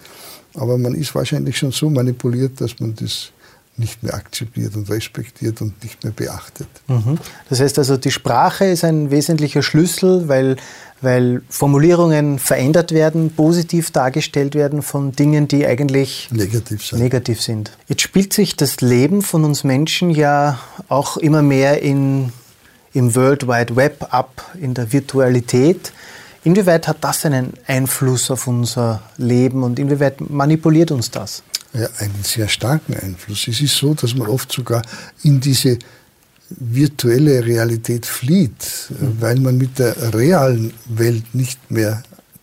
aber 0.54 0.78
man 0.78 0.94
ist 0.94 1.14
wahrscheinlich 1.14 1.56
schon 1.56 1.70
so 1.70 1.90
manipuliert, 1.90 2.60
dass 2.60 2.80
man 2.80 2.94
das 2.96 3.30
nicht 3.76 4.02
mehr 4.02 4.14
akzeptiert 4.14 4.76
und 4.76 4.88
respektiert 4.88 5.60
und 5.60 5.82
nicht 5.82 6.04
mehr 6.04 6.12
beachtet. 6.12 6.68
Mhm. 6.86 7.18
Das 7.48 7.60
heißt 7.60 7.78
also, 7.78 7.96
die 7.96 8.10
Sprache 8.10 8.66
ist 8.66 8.84
ein 8.84 9.10
wesentlicher 9.10 9.62
Schlüssel, 9.62 10.28
weil, 10.28 10.56
weil 11.00 11.42
Formulierungen 11.48 12.38
verändert 12.38 12.92
werden, 12.92 13.30
positiv 13.30 13.90
dargestellt 13.90 14.54
werden 14.54 14.82
von 14.82 15.12
Dingen, 15.12 15.48
die 15.48 15.66
eigentlich 15.66 16.28
negativ, 16.30 16.92
negativ 16.92 17.40
sind. 17.40 17.72
Jetzt 17.88 18.02
spielt 18.02 18.32
sich 18.32 18.56
das 18.56 18.80
Leben 18.80 19.22
von 19.22 19.44
uns 19.44 19.64
Menschen 19.64 20.10
ja 20.10 20.60
auch 20.88 21.16
immer 21.16 21.42
mehr 21.42 21.82
in, 21.82 22.32
im 22.92 23.14
World 23.16 23.48
Wide 23.48 23.74
Web 23.74 24.06
ab, 24.10 24.54
in 24.60 24.74
der 24.74 24.92
Virtualität. 24.92 25.92
Inwieweit 26.44 26.86
hat 26.86 26.98
das 27.00 27.24
einen 27.24 27.54
Einfluss 27.66 28.30
auf 28.30 28.46
unser 28.46 29.02
Leben 29.16 29.62
und 29.62 29.78
inwieweit 29.78 30.20
manipuliert 30.30 30.92
uns 30.92 31.10
das? 31.10 31.42
Ja, 31.74 31.88
einen 31.98 32.22
sehr 32.22 32.48
starken 32.48 32.94
Einfluss. 32.94 33.48
Es 33.48 33.60
ist 33.60 33.76
so, 33.76 33.94
dass 33.94 34.14
man 34.14 34.28
oft 34.28 34.52
sogar 34.52 34.82
in 35.22 35.40
diese 35.40 35.78
virtuelle 36.48 37.44
Realität 37.44 38.06
flieht, 38.06 38.90
mhm. 38.90 39.16
weil 39.20 39.40
man 39.40 39.58
mit 39.58 39.78
der 39.78 40.14
realen 40.14 40.72
Welt 40.86 41.34
nicht 41.34 41.70
mehr 41.70 42.02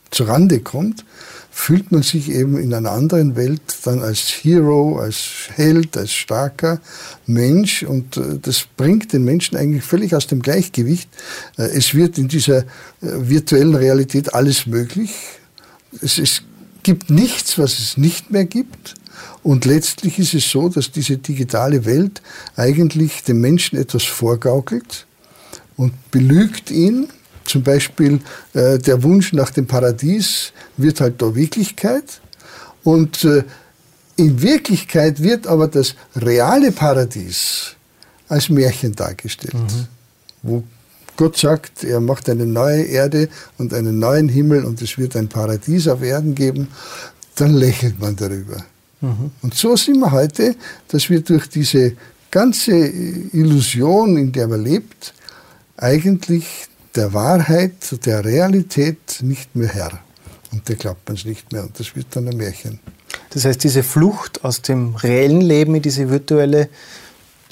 zurande 0.10 0.60
kommt, 0.60 1.06
fühlt 1.54 1.92
man 1.92 2.02
sich 2.02 2.30
eben 2.32 2.58
in 2.58 2.74
einer 2.74 2.92
anderen 2.92 3.36
Welt 3.36 3.62
dann 3.84 4.02
als 4.02 4.20
Hero, 4.20 5.00
als 5.00 5.50
Held, 5.54 5.98
als 5.98 6.12
starker 6.14 6.82
Mensch 7.26 7.84
und 7.84 8.18
äh, 8.18 8.40
das 8.42 8.66
bringt 8.78 9.14
den 9.14 9.24
Menschen 9.24 9.58
eigentlich 9.58 9.84
völlig 9.84 10.16
aus 10.16 10.28
dem 10.28 10.42
Gleichgewicht. 10.42 11.10
Äh, 11.58 11.64
es 11.64 11.94
wird 11.94 12.18
in 12.18 12.30
dieser 12.30 12.60
äh, 12.60 12.64
virtuellen 13.02 13.76
Realität 13.76 14.34
alles 14.34 14.66
möglich. 14.66 15.12
Es, 16.02 16.18
es 16.18 16.42
gibt 16.84 17.10
nichts, 17.10 17.58
was 17.58 17.80
es 17.80 17.98
nicht 17.98 18.32
mehr 18.32 18.46
gibt. 18.46 18.96
Und 19.44 19.66
letztlich 19.66 20.20
ist 20.20 20.34
es 20.34 20.50
so, 20.50 20.70
dass 20.70 20.92
diese 20.92 21.18
digitale 21.18 21.86
Welt 21.86 22.22
eigentlich 22.56 23.24
dem 23.24 23.42
Menschen 23.42 23.78
etwas 23.78 24.04
vorgaukelt 24.04 25.06
und 25.78 25.94
belügt 26.12 26.70
ihn. 26.70 27.08
Zum 27.46 27.64
Beispiel 27.64 28.20
äh, 28.54 28.78
der 28.78 29.02
Wunsch 29.04 29.34
nach 29.34 29.50
dem 29.50 29.66
Paradies 29.66 30.54
wird 30.78 31.02
halt 31.02 31.22
da 31.22 31.34
Wirklichkeit. 31.34 32.22
Und 32.84 33.24
äh, 33.24 33.44
in 34.16 34.42
Wirklichkeit 34.42 35.22
wird 35.22 35.48
aber 35.48 35.68
das 35.68 35.96
reale 36.16 36.72
Paradies 36.72 37.76
als 38.28 38.50
Märchen 38.50 38.94
dargestellt, 38.94 39.56
mhm. 39.56 39.88
wo 40.44 40.64
Gott 41.18 41.38
sagt, 41.38 41.84
er 41.84 42.00
macht 42.00 42.30
eine 42.30 42.46
neue 42.46 42.84
Erde 42.84 43.30
und 43.58 43.74
einen 43.74 44.00
neuen 44.00 44.30
Himmel 44.30 44.64
und 44.66 44.82
es 44.82 44.98
wird 44.98 45.16
ein 45.16 45.28
Paradies 45.28 45.88
auf 45.88 46.02
Erden 46.02 46.36
geben, 46.36 46.70
dann 47.36 47.54
lächelt 47.54 48.00
man 48.00 48.16
darüber. 48.16 48.64
Mhm. 49.02 49.32
Und 49.42 49.54
so 49.56 49.76
sind 49.76 50.00
wir 50.00 50.12
heute, 50.12 50.56
dass 50.88 51.10
wir 51.10 51.22
durch 51.22 51.50
diese 51.50 51.94
ganze 52.30 52.72
Illusion, 52.72 54.18
in 54.18 54.32
der 54.32 54.48
man 54.48 54.64
lebt, 54.64 55.14
eigentlich 55.78 56.46
der 56.96 57.14
Wahrheit, 57.14 57.74
der 58.06 58.24
Realität 58.24 59.20
nicht 59.22 59.56
mehr 59.56 59.70
Herr. 59.70 60.00
Und 60.52 60.70
da 60.70 60.74
glaubt 60.74 61.08
man 61.08 61.18
es 61.18 61.26
nicht 61.26 61.52
mehr 61.52 61.64
und 61.64 61.80
das 61.80 61.96
wird 61.96 62.08
dann 62.12 62.28
ein 62.28 62.38
Märchen. 62.38 62.80
Das 63.32 63.46
heißt, 63.46 63.64
diese 63.64 63.84
Flucht 63.84 64.44
aus 64.44 64.62
dem 64.62 64.96
reellen 64.96 65.42
Leben 65.42 65.76
in 65.76 65.82
diese 65.82 66.10
virtuelle, 66.10 66.70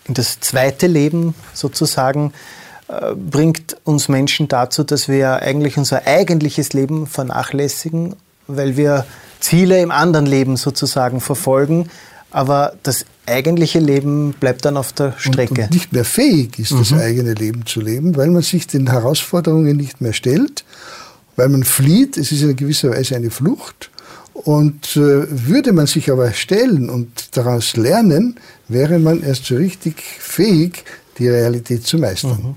in 0.06 0.14
das 0.14 0.40
zweite 0.42 0.88
Leben 0.88 1.34
sozusagen, 1.54 2.34
äh, 2.90 3.16
bringt 3.16 3.78
uns 3.86 4.10
Menschen 4.10 4.48
dazu, 4.48 4.84
dass 4.84 5.08
wir 5.08 5.42
eigentlich 5.42 5.78
unser 5.78 6.06
eigentliches 6.06 6.74
Leben 6.74 7.08
vernachlässigen, 7.08 8.16
weil 8.50 8.78
wir 8.78 9.06
Ziele 9.40 9.82
im 9.82 9.92
anderen 9.92 10.26
Leben 10.26 10.58
sozusagen 10.58 11.22
verfolgen, 11.22 11.90
aber 12.32 12.74
das 12.84 13.06
eigentliche 13.26 13.80
Leben 13.80 14.34
bleibt 14.34 14.66
dann 14.66 14.78
auf 14.78 14.94
der 14.94 15.14
Strecke. 15.18 15.54
Und, 15.54 15.60
und 15.62 15.74
nicht 15.74 15.94
mehr 15.94 16.06
fähig 16.06 16.60
ist, 16.60 16.72
mhm. 16.72 16.80
das 16.80 16.94
eigene 16.94 17.34
Leben 17.34 17.66
zu 17.66 17.82
leben, 17.82 18.16
weil 18.18 18.30
man 18.30 18.42
sich 18.42 18.68
den 18.68 18.90
Herausforderungen 18.90 19.78
nicht 19.78 20.02
mehr 20.02 20.14
stellt, 20.14 20.64
weil 21.36 21.50
man 21.50 21.64
flieht. 21.64 22.18
Es 22.18 22.32
ist 22.32 22.42
in 22.42 22.56
gewisser 22.56 22.92
Weise 22.92 23.16
eine 23.16 23.32
Flucht. 23.32 23.90
Und 24.34 24.96
äh, 24.96 25.26
würde 25.30 25.74
man 25.74 25.86
sich 25.86 26.10
aber 26.12 26.32
stellen 26.32 26.90
und 26.90 27.36
daraus 27.36 27.76
lernen, 27.76 28.40
wäre 28.68 28.98
man 29.00 29.22
erst 29.22 29.46
so 29.46 29.56
richtig 29.56 30.02
fähig, 30.02 30.86
die 31.18 31.28
Realität 31.28 31.86
zu 31.86 31.98
meistern. 31.98 32.40
Mhm. 32.42 32.56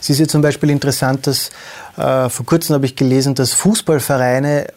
Es 0.00 0.10
ist 0.10 0.20
ja 0.20 0.28
zum 0.28 0.42
Beispiel 0.42 0.70
interessant, 0.70 1.26
dass 1.26 1.50
äh, 1.96 2.28
vor 2.28 2.46
kurzem 2.46 2.74
habe 2.74 2.86
ich 2.86 2.94
gelesen, 2.94 3.34
dass 3.34 3.52
Fußballvereine 3.52 4.68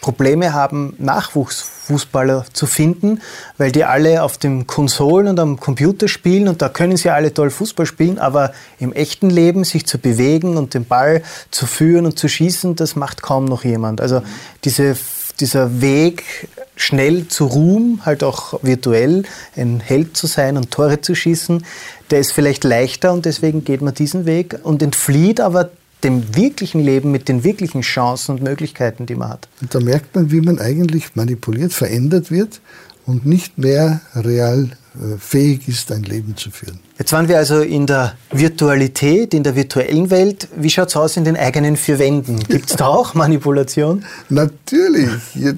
Probleme 0.00 0.52
haben, 0.52 0.94
Nachwuchsfußballer 0.98 2.46
zu 2.52 2.66
finden, 2.66 3.20
weil 3.58 3.72
die 3.72 3.84
alle 3.84 4.22
auf 4.22 4.38
dem 4.38 4.66
Konsolen 4.66 5.28
und 5.28 5.40
am 5.40 5.60
Computer 5.60 6.08
spielen 6.08 6.48
und 6.48 6.62
da 6.62 6.68
können 6.68 6.96
sie 6.96 7.10
alle 7.10 7.34
toll 7.34 7.50
Fußball 7.50 7.86
spielen, 7.86 8.18
aber 8.18 8.52
im 8.78 8.92
echten 8.92 9.30
Leben 9.30 9.64
sich 9.64 9.86
zu 9.86 9.98
bewegen 9.98 10.56
und 10.56 10.74
den 10.74 10.86
Ball 10.86 11.22
zu 11.50 11.66
führen 11.66 12.06
und 12.06 12.18
zu 12.18 12.28
schießen, 12.28 12.76
das 12.76 12.96
macht 12.96 13.22
kaum 13.22 13.44
noch 13.44 13.64
jemand. 13.64 14.00
Also 14.00 14.22
diese, 14.64 14.96
dieser 15.38 15.80
Weg 15.80 16.48
schnell 16.76 17.28
zu 17.28 17.44
Ruhm, 17.44 18.00
halt 18.04 18.24
auch 18.24 18.62
virtuell 18.62 19.24
ein 19.56 19.80
Held 19.80 20.16
zu 20.16 20.26
sein 20.26 20.56
und 20.56 20.70
Tore 20.70 21.02
zu 21.02 21.14
schießen, 21.14 21.64
der 22.10 22.20
ist 22.20 22.32
vielleicht 22.32 22.64
leichter 22.64 23.12
und 23.12 23.26
deswegen 23.26 23.64
geht 23.64 23.82
man 23.82 23.94
diesen 23.94 24.24
Weg 24.24 24.58
und 24.62 24.82
entflieht 24.82 25.40
aber 25.40 25.70
dem 26.04 26.36
wirklichen 26.36 26.80
Leben 26.80 27.10
mit 27.10 27.28
den 27.28 27.44
wirklichen 27.44 27.82
Chancen 27.82 28.36
und 28.36 28.42
Möglichkeiten, 28.42 29.06
die 29.06 29.14
man 29.14 29.30
hat. 29.30 29.48
Und 29.60 29.74
da 29.74 29.80
merkt 29.80 30.14
man, 30.14 30.30
wie 30.30 30.40
man 30.40 30.58
eigentlich 30.58 31.14
manipuliert, 31.14 31.72
verändert 31.72 32.30
wird 32.30 32.60
und 33.06 33.26
nicht 33.26 33.58
mehr 33.58 34.00
real 34.14 34.70
fähig 35.18 35.68
ist, 35.68 35.90
ein 35.92 36.02
Leben 36.02 36.36
zu 36.36 36.50
führen. 36.50 36.80
Jetzt 37.00 37.12
waren 37.12 37.28
wir 37.28 37.38
also 37.38 37.60
in 37.62 37.86
der 37.86 38.12
Virtualität, 38.30 39.32
in 39.32 39.42
der 39.42 39.56
virtuellen 39.56 40.10
Welt. 40.10 40.48
Wie 40.54 40.68
schaut 40.68 40.88
es 40.88 40.96
aus 40.96 41.16
in 41.16 41.24
den 41.24 41.34
eigenen 41.34 41.78
vier 41.78 41.98
Wänden? 41.98 42.40
Gibt 42.40 42.68
es 42.68 42.76
da 42.76 42.88
auch 42.88 43.14
Manipulation? 43.14 44.04
Natürlich. 44.28 45.08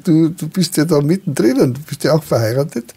Du, 0.04 0.28
du 0.28 0.48
bist 0.48 0.76
ja 0.76 0.84
da 0.84 1.00
mittendrin 1.00 1.60
und 1.60 1.78
du 1.78 1.80
bist 1.82 2.04
ja 2.04 2.12
auch 2.12 2.22
verheiratet. 2.22 2.94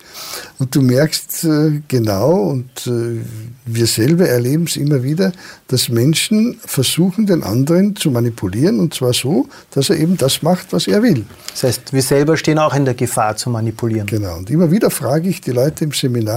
Und 0.60 0.76
du 0.76 0.84
merkst 0.84 1.44
äh, 1.46 1.82
genau, 1.88 2.52
und 2.52 2.86
äh, 2.86 3.20
wir 3.66 3.88
selber 3.88 4.28
erleben 4.28 4.66
es 4.66 4.78
immer 4.78 5.02
wieder, 5.02 5.32
dass 5.68 5.90
Menschen 5.90 6.60
versuchen, 6.64 7.26
den 7.26 7.44
anderen 7.44 7.96
zu 7.96 8.12
manipulieren. 8.12 8.80
Und 8.80 8.94
zwar 8.94 9.14
so, 9.14 9.48
dass 9.72 9.90
er 9.90 9.98
eben 9.98 10.18
das 10.18 10.44
macht, 10.44 10.72
was 10.72 10.88
er 10.88 11.02
will. 11.02 11.26
Das 11.50 11.64
heißt, 11.64 11.94
wir 11.94 12.04
selber 12.04 12.38
stehen 12.38 12.60
auch 12.60 12.76
in 12.76 12.86
der 12.86 12.94
Gefahr 12.94 13.36
zu 13.36 13.50
manipulieren. 13.50 14.06
Genau. 14.06 14.38
Und 14.38 14.52
immer 14.52 14.70
wieder 14.70 14.92
frage 14.92 15.30
ich 15.30 15.42
die 15.42 15.52
Leute 15.52 15.84
im 15.84 15.92
Seminar, 15.94 16.35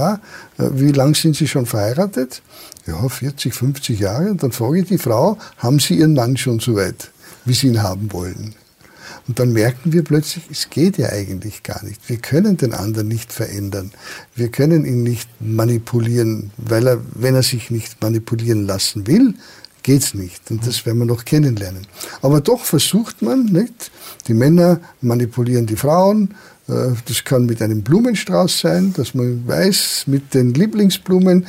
äh, 0.57 0.69
wie 0.73 0.91
lange 0.91 1.15
sind 1.15 1.35
sie 1.35 1.47
schon 1.47 1.65
verheiratet? 1.65 2.41
Ja, 2.85 3.07
40, 3.07 3.53
50 3.53 3.99
Jahre. 3.99 4.31
Und 4.31 4.43
dann 4.43 4.51
frage 4.51 4.79
ich 4.79 4.87
die 4.87 4.97
Frau, 4.97 5.37
haben 5.57 5.79
Sie 5.79 5.95
Ihren 5.99 6.13
Mann 6.13 6.37
schon 6.37 6.59
so 6.59 6.75
weit, 6.75 7.11
wie 7.45 7.53
Sie 7.53 7.67
ihn 7.67 7.83
haben 7.83 8.11
wollen? 8.11 8.55
Und 9.27 9.37
dann 9.37 9.53
merken 9.53 9.93
wir 9.93 10.03
plötzlich, 10.03 10.43
es 10.49 10.71
geht 10.71 10.97
ja 10.97 11.09
eigentlich 11.09 11.61
gar 11.61 11.83
nicht. 11.83 12.09
Wir 12.09 12.17
können 12.17 12.57
den 12.57 12.73
anderen 12.73 13.07
nicht 13.07 13.31
verändern. 13.31 13.91
Wir 14.35 14.49
können 14.49 14.85
ihn 14.85 15.03
nicht 15.03 15.29
manipulieren, 15.39 16.51
weil 16.57 16.87
er, 16.87 17.01
wenn 17.13 17.35
er 17.35 17.43
sich 17.43 17.69
nicht 17.69 18.01
manipulieren 18.01 18.65
lassen 18.65 19.05
will, 19.05 19.35
geht's 19.83 20.15
nicht. 20.15 20.49
Und 20.49 20.65
das 20.65 20.85
werden 20.85 20.99
wir 20.99 21.05
noch 21.05 21.25
kennenlernen. 21.25 21.85
Aber 22.23 22.41
doch 22.41 22.61
versucht 22.61 23.21
man, 23.21 23.45
nicht? 23.45 23.91
Die 24.27 24.33
Männer 24.33 24.79
manipulieren 25.01 25.65
die 25.65 25.75
Frauen. 25.75 26.33
Äh, 26.69 26.93
das 27.05 27.23
kann 27.23 27.45
mit 27.45 27.61
einem 27.61 27.81
Blumenstrauß 27.81 28.59
sein, 28.59 28.93
dass 28.95 29.13
man 29.13 29.47
weiß, 29.47 30.05
mit 30.07 30.33
den 30.33 30.53
Lieblingsblumen 30.53 31.45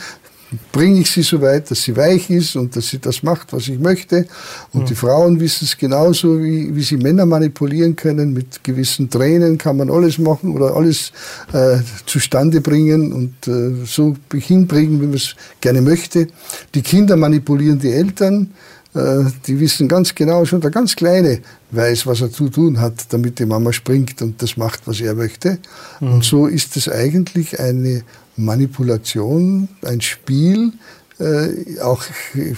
bringe 0.73 1.01
ich 1.01 1.11
sie 1.11 1.23
so 1.23 1.41
weit, 1.41 1.71
dass 1.71 1.83
sie 1.83 1.97
weich 1.97 2.29
ist 2.31 2.57
und 2.57 2.75
dass 2.75 2.89
sie 2.89 2.99
das 2.99 3.23
macht, 3.23 3.53
was 3.53 3.69
ich 3.69 3.79
möchte. 3.79 4.27
Und 4.73 4.83
mhm. 4.83 4.87
die 4.87 4.95
Frauen 4.95 5.41
wissen 5.41 5.65
es 5.65 5.77
genauso, 5.77 6.43
wie, 6.43 6.75
wie 6.75 6.83
sie 6.83 6.97
Männer 6.97 7.27
manipulieren 7.27 7.97
können. 7.97 8.33
Mit 8.33 8.65
gewissen 8.65 9.11
Tränen 9.11 9.59
kann 9.59 9.77
man 9.77 9.91
alles 9.91 10.19
machen 10.19 10.55
oder 10.55 10.75
alles 10.75 11.13
äh, 11.53 11.79
zustande 12.07 12.61
bringen 12.61 13.13
und 13.13 13.49
äh, 13.49 13.85
so 13.87 14.17
hinbringen, 14.33 15.01
wie 15.01 15.07
man 15.07 15.15
es 15.15 15.37
gerne 15.61 15.83
möchte. 15.83 16.29
Die 16.75 16.83
Kinder 16.83 17.17
manipulieren 17.17 17.79
die 17.79 17.93
Eltern. 17.93 18.51
Äh, 18.95 19.25
die 19.47 19.61
wissen 19.61 19.89
ganz 19.89 20.15
genau, 20.15 20.45
schon 20.45 20.61
der 20.61 20.71
ganz 20.71 20.97
Kleine 20.97 21.41
weiß, 21.71 22.07
was 22.07 22.21
er 22.21 22.31
zu 22.31 22.49
tun 22.49 22.81
hat, 22.81 23.13
damit 23.13 23.39
die 23.39 23.47
Mama 23.47 23.73
springt 23.73 24.21
und 24.23 24.43
das 24.43 24.57
macht, 24.57 24.87
was 24.87 25.01
er 25.01 25.15
möchte. 25.15 25.59
Mhm. 26.01 26.15
Und 26.15 26.25
so 26.25 26.47
ist 26.47 26.77
es 26.77 26.89
eigentlich 26.89 27.61
eine 27.61 28.03
Manipulation, 28.37 29.69
ein 29.85 30.01
Spiel, 30.01 30.73
äh, 31.21 31.81
auch 31.81 32.03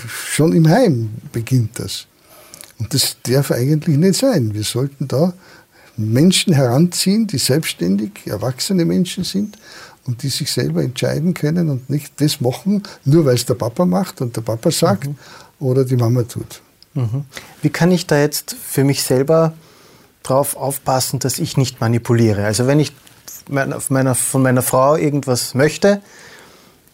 schon 0.07 0.53
im 0.53 0.69
Heim 0.69 1.11
beginnt 1.33 1.79
das. 1.79 2.07
Und 2.79 2.95
das 2.95 3.17
darf 3.25 3.51
eigentlich 3.51 3.97
nicht 3.97 4.19
sein. 4.19 4.55
Wir 4.55 4.65
sollten 4.65 5.09
da 5.09 5.35
Menschen 5.97 6.55
heranziehen, 6.55 7.27
die 7.27 7.39
selbstständig 7.39 8.13
erwachsene 8.25 8.85
Menschen 8.85 9.25
sind 9.25 9.59
und 10.07 10.23
die 10.23 10.29
sich 10.29 10.51
selber 10.51 10.83
entscheiden 10.83 11.35
können 11.35 11.69
und 11.69 11.91
nicht 11.91 12.21
das 12.21 12.41
machen, 12.41 12.83
nur 13.05 13.25
weil 13.25 13.35
es 13.35 13.45
der 13.45 13.55
Papa 13.55 13.85
macht 13.85 14.21
und 14.21 14.35
der 14.37 14.41
Papa 14.41 14.71
sagt 14.71 15.09
mhm. 15.09 15.17
Oder 15.63 15.85
die 15.85 15.97
Mama 15.97 16.25
tut. 16.25 16.61
Mhm. 16.95 17.25
Wie 17.63 17.71
kann 17.71 17.91
ich 17.91 18.07
da 18.07 18.19
jetzt 18.19 18.55
für 18.55 18.85
mich 18.85 19.03
selber 19.03 19.55
darauf 20.23 20.57
aufpassen, 20.57 21.19
dass 21.19 21.39
ich 21.39 21.57
nicht 21.57 21.81
manipuliere? 21.81 22.45
Also 22.45 22.67
wenn 22.67 22.81
ich 22.81 22.93
meiner, 23.49 24.15
von 24.15 24.43
meiner 24.43 24.63
Frau 24.63 24.97
irgendwas 24.97 25.55
möchte, 25.55 26.03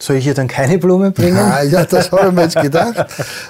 soll 0.01 0.15
ich 0.15 0.27
ihr 0.27 0.33
dann 0.33 0.47
keine 0.47 0.77
Blume 0.77 1.11
bringen? 1.11 1.35
Ja, 1.35 1.61
ja 1.63 1.85
das 1.85 2.11
habe 2.11 2.27
ich 2.27 2.33
mir 2.33 2.43
jetzt 2.43 2.61
gedacht, 2.61 3.05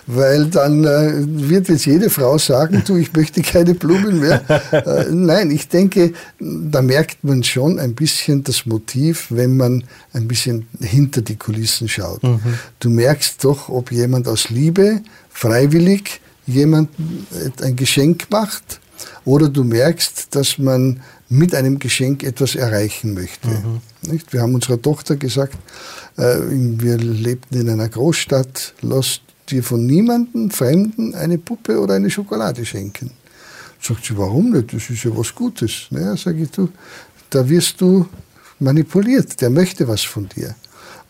weil 0.07 0.47
dann 0.47 0.83
äh, 0.83 1.13
wird 1.49 1.69
jetzt 1.69 1.85
jede 1.85 2.09
Frau 2.09 2.37
sagen, 2.37 2.83
du, 2.85 2.97
ich 2.97 3.13
möchte 3.13 3.41
keine 3.41 3.75
Blumen 3.75 4.19
mehr. 4.19 4.41
Äh, 4.71 5.05
nein, 5.11 5.51
ich 5.51 5.67
denke, 5.67 6.13
da 6.39 6.81
merkt 6.81 7.23
man 7.23 7.43
schon 7.43 7.79
ein 7.79 7.95
bisschen 7.95 8.43
das 8.43 8.65
Motiv, 8.65 9.27
wenn 9.29 9.57
man 9.57 9.83
ein 10.13 10.27
bisschen 10.27 10.67
hinter 10.79 11.21
die 11.21 11.35
Kulissen 11.35 11.87
schaut. 11.87 12.23
Mhm. 12.23 12.39
Du 12.79 12.89
merkst 12.89 13.43
doch, 13.43 13.69
ob 13.69 13.91
jemand 13.91 14.27
aus 14.27 14.49
Liebe 14.49 15.01
freiwillig 15.29 16.21
jemandem 16.45 17.25
ein 17.61 17.75
Geschenk 17.75 18.27
macht 18.29 18.79
oder 19.25 19.49
du 19.49 19.63
merkst, 19.63 20.35
dass 20.35 20.57
man 20.57 21.01
mit 21.29 21.53
einem 21.53 21.79
Geschenk 21.79 22.23
etwas 22.23 22.55
erreichen 22.55 23.13
möchte. 23.13 23.49
Mhm. 23.49 23.81
Nicht? 24.03 24.31
Wir 24.33 24.41
haben 24.41 24.55
unserer 24.55 24.81
Tochter 24.81 25.15
gesagt, 25.15 25.57
äh, 26.17 26.37
wir 26.49 26.97
lebten 26.97 27.59
in 27.59 27.69
einer 27.69 27.89
Großstadt, 27.89 28.73
lass 28.81 29.21
dir 29.49 29.63
von 29.63 29.85
niemandem 29.85 30.51
Fremden 30.51 31.15
eine 31.15 31.37
Puppe 31.37 31.79
oder 31.79 31.95
eine 31.95 32.09
Schokolade 32.09 32.65
schenken. 32.65 33.11
Sagt 33.81 34.05
sie, 34.05 34.17
warum 34.17 34.51
nicht? 34.51 34.73
Das 34.73 34.89
ist 34.89 35.03
ja 35.03 35.11
was 35.15 35.33
Gutes. 35.33 35.87
Naja, 35.89 36.15
sage 36.15 36.43
ich, 36.43 36.51
du, 36.51 36.69
da 37.29 37.47
wirst 37.47 37.79
du 37.81 38.07
manipuliert, 38.59 39.39
der 39.41 39.49
möchte 39.49 39.87
was 39.87 40.01
von 40.01 40.27
dir. 40.29 40.55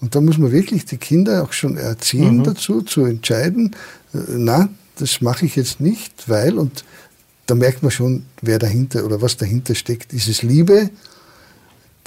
Und 0.02 0.16
da 0.16 0.22
muss 0.22 0.38
man 0.38 0.52
wirklich 0.52 0.86
die 0.86 0.98
Kinder 0.98 1.44
auch 1.44 1.54
schon 1.54 1.78
erziehen 1.78 2.38
mhm. 2.38 2.44
dazu, 2.44 2.82
zu 2.82 3.06
entscheiden, 3.06 3.76
äh, 4.14 4.20
na, 4.30 4.70
das 4.98 5.22
mache 5.22 5.46
ich 5.46 5.56
jetzt 5.56 5.80
nicht, 5.80 6.28
weil, 6.28 6.58
und 6.58 6.84
da 7.46 7.56
merkt 7.56 7.82
man 7.82 7.92
schon, 7.92 8.26
wer 8.42 8.60
dahinter 8.60 9.06
oder 9.06 9.22
was 9.22 9.38
dahinter 9.38 9.74
steckt. 9.74 10.14
Ist 10.14 10.28
es 10.28 10.44
Liebe, 10.44 10.90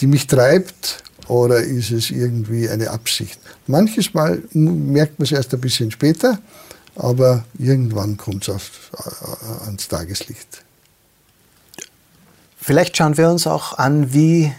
die 0.03 0.09
mich 0.09 0.27
treibt, 0.27 1.03
oder 1.29 1.59
ist 1.59 1.93
es 1.93 2.11
irgendwie 2.11 2.69
eine 2.69 2.91
Absicht? 2.91 3.39
Manches 3.69 4.13
Mal 4.13 4.43
merkt 4.53 5.19
man 5.19 5.25
es 5.25 5.33
erst 5.33 5.55
ein 5.55 5.61
bisschen 5.61 5.91
später, 5.93 6.39
aber 6.97 7.45
irgendwann 7.59 8.17
kommt 8.17 8.49
es 8.49 8.55
äh, 8.55 9.65
ans 9.65 9.89
Tageslicht. 9.89 10.65
Vielleicht 12.61 12.97
schauen 12.97 13.17
wir 13.17 13.31
uns 13.31 13.47
auch 13.47 13.79
an, 13.79 14.13
wie 14.13 14.53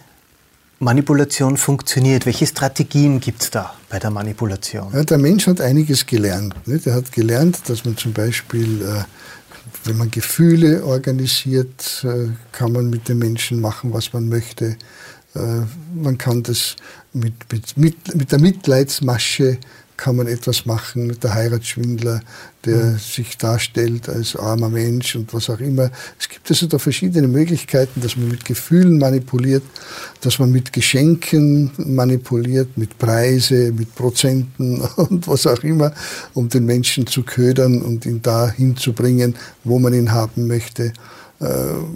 Manipulation 0.80 1.58
funktioniert. 1.58 2.26
Welche 2.26 2.48
Strategien 2.48 3.20
gibt 3.20 3.44
es 3.44 3.52
da 3.52 3.74
bei 3.90 4.00
der 4.00 4.10
Manipulation? 4.10 4.92
Ja, 4.94 5.04
der 5.04 5.18
Mensch 5.18 5.48
hat 5.48 5.62
einiges 5.62 6.06
gelernt. 6.06 6.56
Nicht? 6.68 6.88
Er 6.88 6.96
hat 6.96 7.12
gelernt, 7.12 7.60
dass 7.68 7.86
man 7.86 7.96
zum 7.98 8.14
Beispiel 8.14 8.82
äh, 8.82 9.04
wenn 9.86 9.98
man 9.98 10.12
Gefühle 10.12 10.84
organisiert, 10.84 12.04
äh, 12.04 12.30
kann 12.52 12.72
man 12.72 12.90
mit 12.90 13.10
den 13.10 13.18
Menschen 13.18 13.60
machen, 13.60 13.94
was 13.94 14.14
man 14.14 14.30
möchte. 14.30 14.78
Äh, 15.36 15.62
man 15.94 16.18
kann 16.18 16.44
das 16.44 16.76
mit, 17.14 17.34
mit, 17.76 18.16
mit 18.16 18.32
der 18.32 18.40
Mitleidsmasche 18.40 19.60
kann 19.96 20.16
man 20.16 20.28
etwas 20.28 20.66
machen 20.66 21.08
mit 21.08 21.24
der 21.24 21.34
Heiratsschwindler, 21.34 22.22
der 22.66 22.86
mhm. 22.86 22.98
sich 22.98 23.38
darstellt 23.38 24.10
als 24.10 24.36
armer 24.36 24.70
Mensch 24.70 25.16
und 25.16 25.34
was 25.34 25.50
auch 25.50 25.60
immer. 25.60 25.92
Es 26.20 26.28
gibt 26.30 26.50
also 26.50 26.68
da 26.68 26.80
verschiedene 26.80 27.28
Möglichkeiten, 27.28 28.02
dass 28.02 28.18
man 28.18 28.28
mit 28.28 28.44
Gefühlen 28.44 28.98
manipuliert, 28.98 29.64
dass 30.22 30.40
man 30.40 30.52
mit 30.52 30.74
Geschenken 30.74 31.72
manipuliert, 31.78 32.78
mit 32.78 32.98
Preise, 32.98 33.72
mit 33.72 33.94
Prozenten 33.96 34.82
und 34.96 35.28
was 35.28 35.48
auch 35.48 35.64
immer, 35.64 35.94
um 36.34 36.50
den 36.50 36.66
Menschen 36.66 37.06
zu 37.08 37.24
ködern 37.24 37.82
und 37.82 38.06
ihn 38.06 38.22
dahin 38.22 38.76
zu 38.76 38.94
bringen, 38.94 39.36
wo 39.64 39.80
man 39.80 39.94
ihn 39.94 40.12
haben 40.12 40.48
möchte. 40.48 40.92
Äh, 41.40 41.46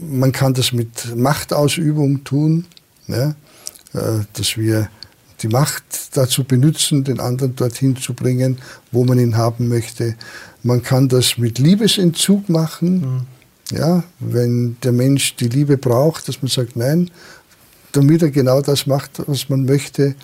man 0.09 0.31
kann 0.31 0.53
das 0.53 0.71
mit 0.71 1.15
Machtausübung 1.15 2.23
tun, 2.23 2.65
ja, 3.07 3.29
äh, 3.93 4.25
dass 4.33 4.57
wir 4.57 4.89
die 5.41 5.47
Macht 5.47 5.83
dazu 6.17 6.43
benutzen, 6.43 7.03
den 7.03 7.19
anderen 7.19 7.55
dorthin 7.55 7.95
zu 7.95 8.13
bringen, 8.13 8.57
wo 8.91 9.03
man 9.03 9.19
ihn 9.19 9.37
haben 9.37 9.67
möchte. 9.67 10.15
Man 10.63 10.81
kann 10.81 11.09
das 11.09 11.37
mit 11.37 11.59
Liebesentzug 11.59 12.49
machen. 12.49 12.99
Mhm. 12.99 13.77
Ja, 13.77 14.03
wenn 14.19 14.77
der 14.81 14.93
Mensch 14.93 15.35
die 15.35 15.49
Liebe 15.49 15.77
braucht, 15.77 16.27
dass 16.27 16.41
man 16.41 16.49
sagt, 16.49 16.77
nein, 16.77 17.11
damit 17.91 18.21
er 18.21 18.31
genau 18.31 18.61
das 18.61 18.87
macht, 18.87 19.21
was 19.27 19.49
man 19.49 19.65
möchte. 19.65 20.15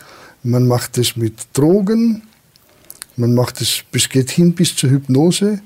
Man 0.43 0.67
macht 0.67 0.97
es 0.97 1.15
mit 1.15 1.35
Drogen. 1.53 2.23
Man 3.15 3.35
macht 3.35 3.61
es, 3.61 3.83
es 3.91 4.09
geht 4.09 4.31
hin 4.31 4.53
bis 4.53 4.75
zur 4.75 4.89
Hypnose, 4.89 5.59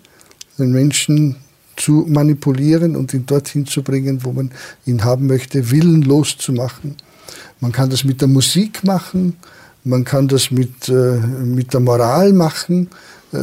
den 0.58 0.72
Menschen 0.72 1.38
zu 1.76 2.06
manipulieren 2.08 2.96
und 2.96 3.14
ihn 3.14 3.26
dorthin 3.26 3.66
zu 3.66 3.84
bringen, 3.84 4.24
wo 4.24 4.34
man 4.34 4.52
ihn 4.86 5.04
haben 5.04 5.28
möchte, 5.28 5.70
willenlos 5.72 6.38
zu 6.38 6.52
machen. 6.52 6.96
Man 7.60 7.72
kann 7.72 7.90
das 7.90 8.04
mit 8.04 8.22
der 8.22 8.28
Musik 8.28 8.84
machen, 8.84 9.38
man 9.84 10.04
kann 10.04 10.28
das 10.28 10.52
mit, 10.52 10.90
äh, 10.90 10.94
mit 10.94 11.74
der 11.74 11.80
Moral 11.80 12.34
machen. 12.34 12.90
Äh, 13.34 13.38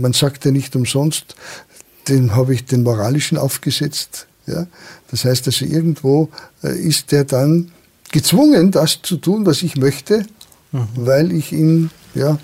man 0.00 0.12
sagt 0.12 0.44
ja 0.44 0.50
nicht 0.50 0.76
umsonst, 0.76 1.34
den 2.08 2.34
habe 2.34 2.54
ich 2.54 2.66
den 2.66 2.82
moralischen 2.82 3.38
aufgesetzt. 3.38 4.26
Ja? 4.46 4.66
Das 5.10 5.24
heißt 5.24 5.46
also, 5.46 5.64
irgendwo 5.64 6.28
äh, 6.62 6.78
ist 6.78 7.12
der 7.12 7.24
dann 7.24 7.72
gezwungen, 8.12 8.70
das 8.70 9.00
zu 9.02 9.16
tun, 9.16 9.46
was 9.46 9.62
ich 9.62 9.76
möchte, 9.76 10.24
mhm. 10.72 10.88
weil 10.94 11.32
ich 11.32 11.52
ihn 11.52 11.90
ja, 12.14 12.38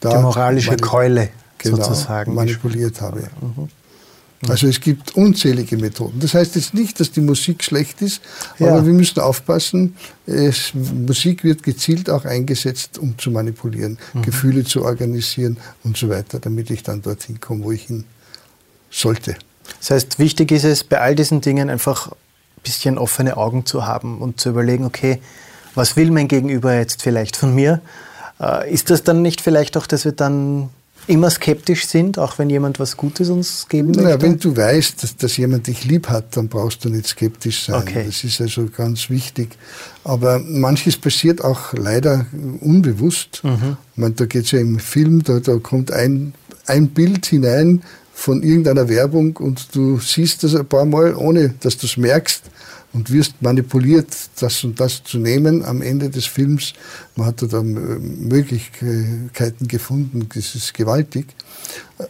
da. 0.00 0.16
Die 0.16 0.22
moralische 0.22 0.76
Keule 0.76 1.30
genau, 1.58 1.76
sozusagen 1.76 2.34
manipuliert 2.34 3.00
habe. 3.00 3.28
Mhm. 3.40 3.68
Also 4.48 4.66
es 4.66 4.80
gibt 4.80 5.14
unzählige 5.16 5.76
Methoden. 5.76 6.20
Das 6.20 6.34
heißt 6.34 6.56
jetzt 6.56 6.74
nicht, 6.74 7.00
dass 7.00 7.10
die 7.10 7.20
Musik 7.20 7.62
schlecht 7.62 8.02
ist, 8.02 8.20
ja. 8.58 8.68
aber 8.68 8.86
wir 8.86 8.92
müssen 8.92 9.20
aufpassen. 9.20 9.96
Es, 10.26 10.72
Musik 10.74 11.44
wird 11.44 11.62
gezielt 11.62 12.10
auch 12.10 12.24
eingesetzt, 12.24 12.98
um 12.98 13.18
zu 13.18 13.30
manipulieren, 13.30 13.98
mhm. 14.12 14.22
Gefühle 14.22 14.64
zu 14.64 14.84
organisieren 14.84 15.56
und 15.82 15.96
so 15.96 16.08
weiter, 16.08 16.40
damit 16.40 16.70
ich 16.70 16.82
dann 16.82 17.02
dorthin 17.02 17.40
komme, 17.40 17.64
wo 17.64 17.72
ich 17.72 17.84
hin 17.84 18.04
sollte. 18.90 19.36
Das 19.80 19.90
heißt, 19.90 20.18
wichtig 20.18 20.52
ist 20.52 20.64
es, 20.64 20.84
bei 20.84 21.00
all 21.00 21.14
diesen 21.14 21.40
Dingen 21.40 21.70
einfach 21.70 22.08
ein 22.08 22.16
bisschen 22.62 22.98
offene 22.98 23.36
Augen 23.36 23.66
zu 23.66 23.86
haben 23.86 24.20
und 24.20 24.40
zu 24.40 24.50
überlegen, 24.50 24.84
okay, 24.84 25.20
was 25.74 25.96
will 25.96 26.10
mein 26.10 26.28
Gegenüber 26.28 26.74
jetzt 26.74 27.02
vielleicht 27.02 27.36
von 27.36 27.54
mir? 27.54 27.80
Äh, 28.40 28.72
ist 28.72 28.90
das 28.90 29.02
dann 29.02 29.22
nicht 29.22 29.40
vielleicht 29.40 29.76
auch, 29.76 29.86
dass 29.86 30.04
wir 30.04 30.12
dann 30.12 30.70
immer 31.06 31.30
skeptisch 31.30 31.86
sind, 31.86 32.18
auch 32.18 32.38
wenn 32.38 32.50
jemand 32.50 32.80
was 32.80 32.96
Gutes 32.96 33.30
uns 33.30 33.66
geben 33.68 33.88
möchte? 33.88 34.02
Naja, 34.02 34.20
wenn 34.20 34.38
du 34.38 34.56
weißt, 34.56 35.02
dass, 35.02 35.16
dass 35.16 35.36
jemand 35.36 35.66
dich 35.66 35.84
lieb 35.84 36.08
hat, 36.08 36.36
dann 36.36 36.48
brauchst 36.48 36.84
du 36.84 36.88
nicht 36.88 37.06
skeptisch 37.06 37.64
sein. 37.64 37.82
Okay. 37.82 38.04
Das 38.06 38.24
ist 38.24 38.40
also 38.40 38.68
ganz 38.74 39.10
wichtig. 39.10 39.56
Aber 40.04 40.38
manches 40.38 40.96
passiert 40.96 41.42
auch 41.42 41.72
leider 41.74 42.26
unbewusst. 42.60 43.42
Mhm. 43.42 43.76
Ich 43.92 43.98
meine, 43.98 44.14
da 44.14 44.26
geht 44.26 44.44
es 44.44 44.50
ja 44.52 44.60
im 44.60 44.78
Film, 44.78 45.22
da, 45.22 45.40
da 45.40 45.56
kommt 45.56 45.92
ein, 45.92 46.34
ein 46.66 46.88
Bild 46.88 47.26
hinein, 47.26 47.82
von 48.16 48.42
irgendeiner 48.44 48.88
Werbung 48.88 49.36
und 49.36 49.74
du 49.74 49.98
siehst 49.98 50.44
das 50.44 50.54
ein 50.54 50.64
paar 50.64 50.84
Mal, 50.84 51.14
ohne 51.16 51.52
dass 51.60 51.76
du 51.76 51.86
es 51.86 51.96
merkst 51.96 52.44
und 52.94 53.12
wirst 53.12 53.42
manipuliert, 53.42 54.08
das 54.40 54.64
und 54.64 54.80
das 54.80 55.04
zu 55.04 55.18
nehmen 55.18 55.62
am 55.64 55.82
Ende 55.82 56.08
des 56.08 56.24
Films. 56.26 56.72
Man 57.16 57.26
hat 57.26 57.42
da 57.42 57.62
Möglichkeiten 57.62 59.68
gefunden, 59.68 60.28
das 60.34 60.54
ist 60.54 60.72
gewaltig. 60.72 61.26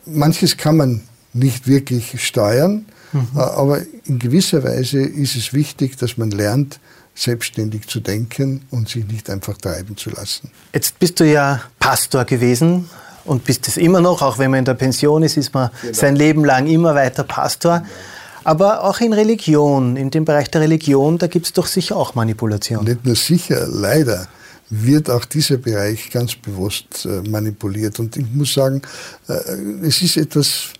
Manches 0.05 0.57
kann 0.57 0.77
man 0.77 1.01
nicht 1.33 1.67
wirklich 1.67 2.25
steuern, 2.25 2.85
mhm. 3.13 3.27
aber 3.35 3.81
in 4.05 4.21
gewisser 4.21 4.63
Weise 4.63 5.01
ist 5.01 5.35
es 5.35 5.53
wichtig, 5.53 5.97
dass 5.97 6.17
man 6.17 6.31
lernt, 6.31 6.79
selbstständig 7.17 7.89
zu 7.89 8.01
denken 8.01 8.63
und 8.71 8.89
sich 8.89 9.07
nicht 9.07 9.31
einfach 9.31 9.57
treiben 9.57 9.97
zu 9.97 10.11
lassen. 10.11 10.51
Jetzt 10.73 10.99
bist 10.99 11.21
du 11.21 11.25
ja 11.25 11.63
Pastor 11.79 12.25
gewesen 12.25 12.91
und 13.25 13.45
bist 13.45 13.69
es 13.69 13.77
immer 13.77 14.01
noch, 14.01 14.21
auch 14.21 14.39
wenn 14.39 14.51
man 14.51 14.59
in 14.59 14.65
der 14.65 14.75
Pension 14.75 15.23
ist, 15.23 15.37
ist 15.37 15.55
man 15.55 15.71
genau. 15.81 15.95
sein 15.95 16.17
Leben 16.17 16.45
lang 16.45 16.67
immer 16.67 16.95
weiter 16.95 17.23
Pastor. 17.23 17.79
Genau. 17.79 17.91
Aber 18.45 18.85
auch 18.85 19.01
in 19.01 19.13
Religion, 19.13 19.97
in 19.97 20.11
dem 20.11 20.25
Bereich 20.25 20.51
der 20.51 20.61
Religion, 20.61 21.19
da 21.19 21.27
gibt 21.27 21.47
es 21.47 21.53
doch 21.53 21.67
sicher 21.67 21.97
auch 21.97 22.15
Manipulation. 22.15 22.85
Nicht 22.85 23.05
nur 23.05 23.17
sicher, 23.17 23.67
leider 23.69 24.29
wird 24.71 25.11
auch 25.11 25.25
dieser 25.25 25.57
Bereich 25.59 26.11
ganz 26.11 26.35
bewusst 26.35 27.07
äh, 27.07 27.29
manipuliert. 27.29 27.99
Und 28.01 28.17
ich 28.17 28.27
muss 28.33 28.55
sagen, 28.55 28.83
äh, 29.29 29.87
es 29.87 30.03
ist 30.03 30.17
etwas, 30.17 30.71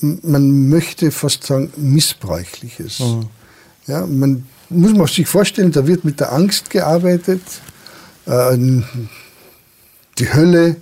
man 0.00 0.68
möchte 0.68 1.10
fast 1.10 1.44
sagen, 1.44 1.72
missbräuchliches. 1.76 3.00
Mhm. 3.00 3.26
Ja, 3.86 4.06
man 4.06 4.46
muss 4.68 4.92
man 4.92 5.06
sich 5.06 5.26
vorstellen, 5.26 5.72
da 5.72 5.86
wird 5.86 6.04
mit 6.04 6.20
der 6.20 6.32
Angst 6.32 6.70
gearbeitet. 6.70 7.42
Äh, 8.26 8.56
die 10.18 10.32
Hölle 10.32 10.76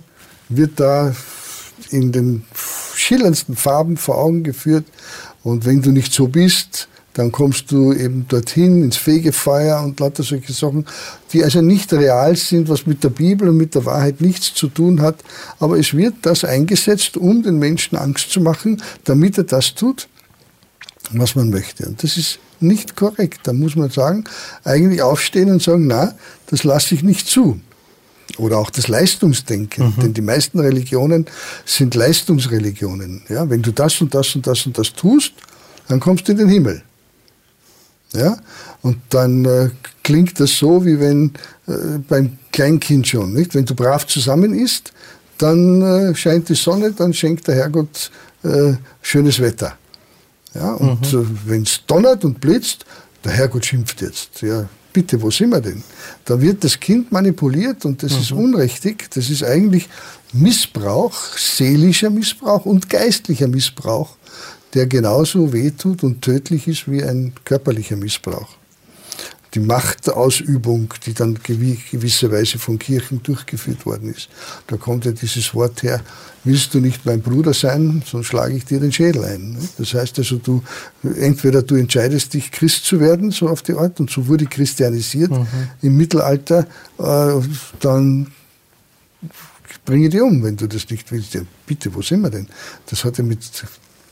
wird 0.49 0.79
da 0.79 1.15
in 1.91 2.11
den 2.11 2.43
schillerndsten 2.53 3.55
Farben 3.55 3.97
vor 3.97 4.17
Augen 4.17 4.43
geführt. 4.43 4.85
Und 5.43 5.65
wenn 5.65 5.81
du 5.81 5.91
nicht 5.91 6.13
so 6.13 6.27
bist, 6.27 6.87
dann 7.13 7.31
kommst 7.31 7.71
du 7.71 7.91
eben 7.91 8.25
dorthin 8.27 8.83
ins 8.83 8.97
Fegefeuer 8.97 9.81
und 9.83 9.99
lauter 9.99 10.23
solche 10.23 10.53
Sachen, 10.53 10.85
die 11.33 11.43
also 11.43 11.61
nicht 11.61 11.91
real 11.91 12.35
sind, 12.35 12.69
was 12.69 12.85
mit 12.85 13.03
der 13.03 13.09
Bibel 13.09 13.49
und 13.49 13.57
mit 13.57 13.75
der 13.75 13.85
Wahrheit 13.85 14.21
nichts 14.21 14.53
zu 14.53 14.67
tun 14.67 15.01
hat. 15.01 15.17
Aber 15.59 15.77
es 15.77 15.93
wird 15.93 16.15
das 16.21 16.43
eingesetzt, 16.43 17.17
um 17.17 17.43
den 17.43 17.57
Menschen 17.57 17.97
Angst 17.97 18.31
zu 18.31 18.41
machen, 18.41 18.81
damit 19.03 19.37
er 19.37 19.43
das 19.43 19.75
tut, 19.75 20.07
was 21.11 21.35
man 21.35 21.49
möchte. 21.49 21.87
Und 21.87 22.03
das 22.03 22.15
ist 22.15 22.39
nicht 22.59 22.95
korrekt. 22.95 23.41
Da 23.43 23.53
muss 23.53 23.75
man 23.75 23.89
sagen, 23.89 24.23
eigentlich 24.63 25.01
aufstehen 25.01 25.49
und 25.51 25.61
sagen, 25.61 25.87
na, 25.87 26.13
das 26.47 26.63
lasse 26.63 26.95
ich 26.95 27.03
nicht 27.03 27.27
zu. 27.27 27.59
Oder 28.37 28.57
auch 28.57 28.69
das 28.69 28.87
Leistungsdenken. 28.87 29.87
Mhm. 29.87 30.01
Denn 30.01 30.13
die 30.13 30.21
meisten 30.21 30.59
Religionen 30.59 31.25
sind 31.65 31.95
Leistungsreligionen. 31.95 33.23
Ja, 33.29 33.49
wenn 33.49 33.61
du 33.61 33.71
das 33.71 33.99
und 34.01 34.13
das 34.13 34.35
und 34.35 34.45
das 34.45 34.65
und 34.65 34.77
das 34.77 34.93
tust, 34.93 35.33
dann 35.87 35.99
kommst 35.99 36.27
du 36.27 36.33
in 36.33 36.37
den 36.37 36.49
Himmel. 36.49 36.83
Ja? 38.13 38.37
Und 38.81 38.97
dann 39.09 39.45
äh, 39.45 39.69
klingt 40.03 40.39
das 40.39 40.57
so, 40.57 40.85
wie 40.85 40.99
wenn 40.99 41.33
äh, 41.67 41.97
beim 42.07 42.37
Kleinkind 42.51 43.07
schon. 43.07 43.33
Nicht? 43.33 43.55
Wenn 43.55 43.65
du 43.65 43.75
brav 43.75 44.07
zusammen 44.07 44.53
isst, 44.53 44.93
dann 45.37 45.81
äh, 45.81 46.15
scheint 46.15 46.49
die 46.49 46.55
Sonne, 46.55 46.91
dann 46.91 47.13
schenkt 47.13 47.47
der 47.47 47.55
Herrgott 47.55 48.11
äh, 48.43 48.73
schönes 49.01 49.39
Wetter. 49.39 49.77
Ja, 50.53 50.73
und 50.73 51.13
mhm. 51.13 51.39
wenn 51.45 51.63
es 51.63 51.81
donnert 51.85 52.25
und 52.25 52.41
blitzt, 52.41 52.85
der 53.23 53.33
Herrgott 53.33 53.65
schimpft 53.65 54.01
jetzt. 54.01 54.41
Ja, 54.41 54.67
bitte, 54.93 55.21
wo 55.21 55.31
sind 55.31 55.49
wir 55.49 55.61
denn? 55.61 55.83
Da 56.25 56.39
wird 56.39 56.63
das 56.63 56.79
Kind 56.79 57.11
manipuliert 57.11 57.85
und 57.85 58.03
das 58.03 58.13
mhm. 58.13 58.19
ist 58.19 58.31
unrichtig. 58.31 59.09
Das 59.11 59.29
ist 59.29 59.43
eigentlich 59.43 59.89
Missbrauch, 60.33 61.15
seelischer 61.37 62.09
Missbrauch 62.09 62.65
und 62.65 62.89
geistlicher 62.89 63.47
Missbrauch, 63.47 64.17
der 64.73 64.87
genauso 64.87 65.51
wehtut 65.53 66.03
und 66.03 66.21
tödlich 66.21 66.67
ist 66.67 66.89
wie 66.89 67.03
ein 67.03 67.33
körperlicher 67.45 67.95
Missbrauch 67.95 68.58
die 69.53 69.59
Machtausübung, 69.59 70.93
die 71.05 71.13
dann 71.13 71.39
gewisserweise 71.43 72.59
von 72.59 72.77
Kirchen 72.77 73.23
durchgeführt 73.23 73.85
worden 73.85 74.13
ist. 74.13 74.29
Da 74.67 74.77
kommt 74.77 75.05
ja 75.05 75.11
dieses 75.11 75.53
Wort 75.55 75.81
her, 75.81 76.01
willst 76.43 76.73
du 76.73 76.79
nicht 76.79 77.05
mein 77.05 77.21
Bruder 77.21 77.53
sein, 77.53 78.03
sonst 78.05 78.27
schlage 78.27 78.55
ich 78.55 78.65
dir 78.65 78.79
den 78.79 78.91
Schädel 78.91 79.23
ein. 79.25 79.57
Das 79.77 79.93
heißt 79.93 80.19
also, 80.19 80.37
du, 80.37 80.63
entweder 81.03 81.63
du 81.63 81.75
entscheidest 81.75 82.33
dich, 82.33 82.51
Christ 82.51 82.85
zu 82.85 82.99
werden, 82.99 83.31
so 83.31 83.49
auf 83.49 83.63
die 83.63 83.73
Art, 83.73 83.99
und 83.99 84.09
so 84.09 84.27
wurde 84.27 84.45
christianisiert 84.45 85.31
mhm. 85.31 85.47
im 85.81 85.97
Mittelalter, 85.97 86.67
äh, 86.99 87.41
dann 87.79 88.27
bringe 89.83 90.09
dich 90.09 90.21
um, 90.21 90.43
wenn 90.43 90.55
du 90.55 90.67
das 90.67 90.89
nicht 90.89 91.11
willst. 91.11 91.33
Ja, 91.33 91.41
bitte, 91.65 91.93
wo 91.93 92.01
sind 92.01 92.21
wir 92.21 92.29
denn? 92.29 92.47
Das 92.85 93.03
hat 93.03 93.17
ja 93.17 93.23
mit 93.23 93.39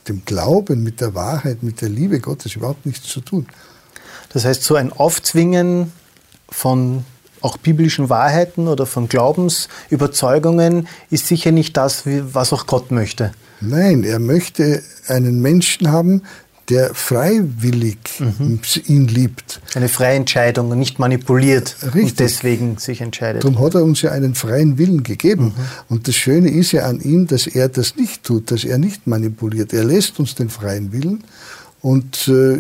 dem 0.08 0.24
Glauben, 0.26 0.84
mit 0.84 1.02
der 1.02 1.14
Wahrheit, 1.14 1.64
mit 1.64 1.82
der 1.82 1.90
Liebe 1.90 2.20
Gottes 2.20 2.56
überhaupt 2.56 2.86
nichts 2.86 3.08
zu 3.08 3.22
tun. 3.22 3.46
Das 4.38 4.46
heißt, 4.46 4.64
so 4.64 4.76
ein 4.76 4.94
Aufzwingen 4.94 5.92
von 6.48 7.04
auch 7.42 7.58
biblischen 7.58 8.12
Wahrheiten 8.12 8.68
oder 8.68 8.86
von 8.86 9.10
Glaubensüberzeugungen 9.10 10.88
ist 11.10 11.26
sicher 11.26 11.52
nicht 11.52 11.76
das, 11.76 12.04
was 12.06 12.54
auch 12.54 12.68
Gott 12.68 12.92
möchte. 12.92 13.32
Nein, 13.62 14.04
er 14.04 14.20
möchte 14.20 14.84
einen 15.08 15.42
Menschen 15.42 15.92
haben, 15.92 16.22
der 16.70 16.94
freiwillig 16.94 17.98
mhm. 18.20 18.60
ihn 18.86 19.08
liebt. 19.08 19.60
Eine 19.74 19.90
freie 19.90 20.18
Entscheidung 20.18 20.70
und 20.70 20.78
nicht 20.78 21.00
manipuliert 21.00 21.76
Richtig. 21.82 22.04
und 22.04 22.20
deswegen 22.20 22.78
sich 22.78 23.02
entscheidet. 23.02 23.44
Darum 23.44 23.60
hat 23.60 23.74
er 23.74 23.84
uns 23.84 24.04
ja 24.04 24.12
einen 24.12 24.36
freien 24.36 24.78
Willen 24.78 25.02
gegeben. 25.02 25.46
Mhm. 25.46 25.54
Und 25.90 26.08
das 26.08 26.14
Schöne 26.14 26.52
ist 26.52 26.74
ja 26.74 26.84
an 26.86 27.00
ihm, 27.00 27.26
dass 27.26 27.48
er 27.48 27.70
das 27.70 27.96
nicht 27.96 28.22
tut, 28.22 28.52
dass 28.52 28.66
er 28.66 28.78
nicht 28.78 29.08
manipuliert. 29.08 29.74
Er 29.74 29.84
lässt 29.84 30.20
uns 30.20 30.36
den 30.36 30.50
freien 30.50 30.92
Willen 30.92 31.24
und 31.82 32.28
äh, 32.28 32.58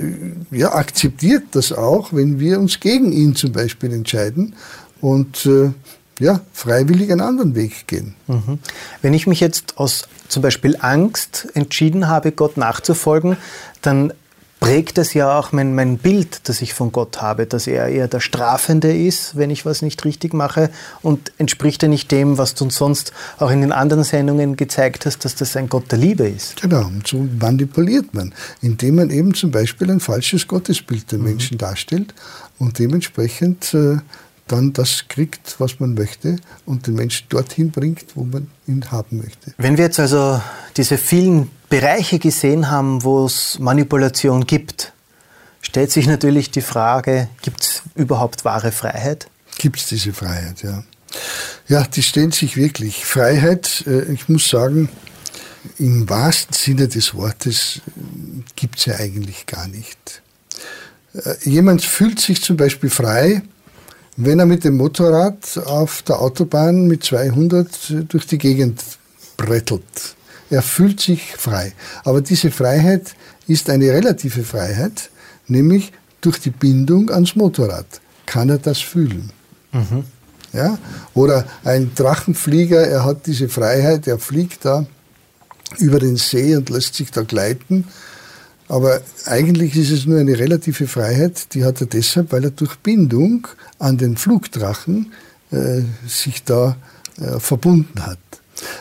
ja, 0.51 0.73
akzeptiert 0.73 1.43
das 1.51 1.71
auch, 1.71 2.13
wenn 2.13 2.39
wir 2.39 2.59
uns 2.59 2.79
gegen 2.79 3.11
ihn 3.11 3.35
zum 3.35 3.51
Beispiel 3.51 3.93
entscheiden 3.93 4.55
und 5.01 5.45
äh, 5.45 5.71
ja, 6.19 6.41
freiwillig 6.53 7.11
einen 7.11 7.21
anderen 7.21 7.55
Weg 7.55 7.87
gehen. 7.87 8.15
Mhm. 8.27 8.59
Wenn 9.01 9.13
ich 9.13 9.27
mich 9.27 9.39
jetzt 9.39 9.77
aus 9.77 10.07
zum 10.27 10.41
Beispiel 10.41 10.77
Angst 10.79 11.47
entschieden 11.53 12.07
habe, 12.07 12.31
Gott 12.31 12.57
nachzufolgen, 12.57 13.37
dann 13.81 14.13
prägt 14.59 14.97
das 14.97 15.13
ja 15.13 15.37
auch 15.37 15.51
mein, 15.51 15.75
mein 15.75 15.97
Bild, 15.97 16.41
das 16.49 16.61
ich 16.61 16.73
von 16.73 16.91
Gott 16.91 17.21
habe, 17.21 17.45
dass 17.45 17.67
er 17.67 17.87
eher 17.87 18.07
der 18.07 18.19
Strafende 18.19 18.95
ist, 18.95 19.37
wenn 19.37 19.49
ich 19.49 19.65
was 19.65 19.81
nicht 19.81 20.03
richtig 20.03 20.33
mache 20.33 20.69
und 21.01 21.31
entspricht 21.37 21.83
er 21.83 21.89
nicht 21.89 22.11
dem, 22.11 22.37
was 22.37 22.55
du 22.55 22.65
uns 22.65 22.75
sonst 22.75 23.13
auch 23.39 23.51
in 23.51 23.61
den 23.61 23.71
anderen 23.71 24.03
Sendungen 24.03 24.55
gezeigt 24.55 25.05
hast, 25.05 25.25
dass 25.25 25.35
das 25.35 25.55
ein 25.55 25.69
Gott 25.69 25.91
der 25.91 25.99
Liebe 25.99 26.27
ist. 26.27 26.61
Genau, 26.61 26.87
und 26.87 27.07
so 27.07 27.27
manipuliert 27.39 28.13
man, 28.13 28.33
indem 28.61 28.95
man 28.95 29.09
eben 29.09 29.33
zum 29.33 29.51
Beispiel 29.51 29.91
ein 29.91 29.99
falsches 29.99 30.47
Gottesbild 30.47 31.11
der 31.11 31.19
mhm. 31.19 31.25
Menschen 31.25 31.57
darstellt 31.57 32.13
und 32.57 32.79
dementsprechend 32.79 33.73
äh, 33.73 33.97
dann 34.47 34.73
das 34.73 35.05
kriegt, 35.09 35.55
was 35.59 35.79
man 35.79 35.93
möchte 35.93 36.37
und 36.65 36.87
den 36.87 36.95
Menschen 36.95 37.27
dorthin 37.29 37.71
bringt, 37.71 38.05
wo 38.15 38.23
man 38.23 38.47
ihn 38.65 38.91
haben 38.91 39.17
möchte. 39.17 39.53
Wenn 39.57 39.77
wir 39.77 39.85
jetzt 39.85 39.99
also 39.99 40.41
diese 40.77 40.97
vielen 40.97 41.49
Bereiche 41.69 42.19
gesehen 42.19 42.69
haben, 42.69 43.03
wo 43.03 43.25
es 43.25 43.59
Manipulation 43.59 44.45
gibt, 44.45 44.93
stellt 45.61 45.91
sich 45.91 46.07
natürlich 46.07 46.51
die 46.51 46.61
Frage, 46.61 47.29
gibt 47.41 47.61
es 47.61 47.81
überhaupt 47.95 48.45
wahre 48.45 48.71
Freiheit? 48.71 49.27
Gibt 49.57 49.79
es 49.79 49.87
diese 49.87 50.13
Freiheit, 50.13 50.63
ja. 50.63 50.83
Ja, 51.67 51.83
die 51.83 52.03
stellt 52.03 52.33
sich 52.35 52.55
wirklich. 52.57 53.05
Freiheit, 53.05 53.83
äh, 53.87 54.11
ich 54.11 54.29
muss 54.29 54.49
sagen, 54.49 54.89
im 55.79 56.09
wahrsten 56.09 56.53
Sinne 56.53 56.87
des 56.87 57.15
Wortes 57.15 57.81
äh, 57.87 58.41
gibt 58.55 58.79
es 58.79 58.85
ja 58.85 58.95
eigentlich 58.95 59.45
gar 59.45 59.67
nicht. 59.67 60.21
Äh, 61.13 61.35
jemand 61.43 61.83
fühlt 61.83 62.19
sich 62.19 62.41
zum 62.41 62.57
Beispiel 62.57 62.89
frei, 62.89 63.41
wenn 64.15 64.39
er 64.39 64.45
mit 64.45 64.63
dem 64.63 64.77
Motorrad 64.77 65.57
auf 65.65 66.01
der 66.03 66.19
Autobahn 66.19 66.87
mit 66.87 67.03
200 67.03 68.11
durch 68.11 68.25
die 68.27 68.37
Gegend 68.37 68.81
brettelt. 69.37 70.15
Er 70.49 70.61
fühlt 70.61 70.99
sich 70.99 71.35
frei. 71.35 71.73
Aber 72.03 72.21
diese 72.21 72.51
Freiheit 72.51 73.15
ist 73.47 73.69
eine 73.69 73.91
relative 73.91 74.43
Freiheit, 74.43 75.09
nämlich 75.47 75.91
durch 76.21 76.39
die 76.39 76.49
Bindung 76.49 77.09
ans 77.09 77.35
Motorrad 77.35 77.85
kann 78.25 78.49
er 78.49 78.57
das 78.57 78.79
fühlen. 78.79 79.31
Mhm. 79.71 80.03
Ja? 80.53 80.77
Oder 81.13 81.45
ein 81.63 81.91
Drachenflieger, 81.95 82.85
er 82.87 83.05
hat 83.05 83.27
diese 83.27 83.49
Freiheit, 83.49 84.07
er 84.07 84.19
fliegt 84.19 84.65
da 84.65 84.85
über 85.77 85.99
den 85.99 86.17
See 86.17 86.55
und 86.55 86.69
lässt 86.69 86.95
sich 86.95 87.11
da 87.11 87.21
gleiten. 87.21 87.85
Aber 88.69 89.01
eigentlich 89.25 89.75
ist 89.75 89.91
es 89.91 90.05
nur 90.05 90.19
eine 90.19 90.37
relative 90.37 90.87
Freiheit, 90.87 91.53
die 91.53 91.63
hat 91.63 91.79
er 91.79 91.87
deshalb, 91.87 92.31
weil 92.31 92.43
er 92.43 92.51
durch 92.51 92.75
Bindung 92.77 93.47
an 93.79 93.97
den 93.97 94.17
Flugdrachen 94.17 95.13
äh, 95.51 95.81
sich 96.05 96.43
da 96.43 96.75
äh, 97.17 97.39
verbunden 97.39 98.05
hat. 98.05 98.19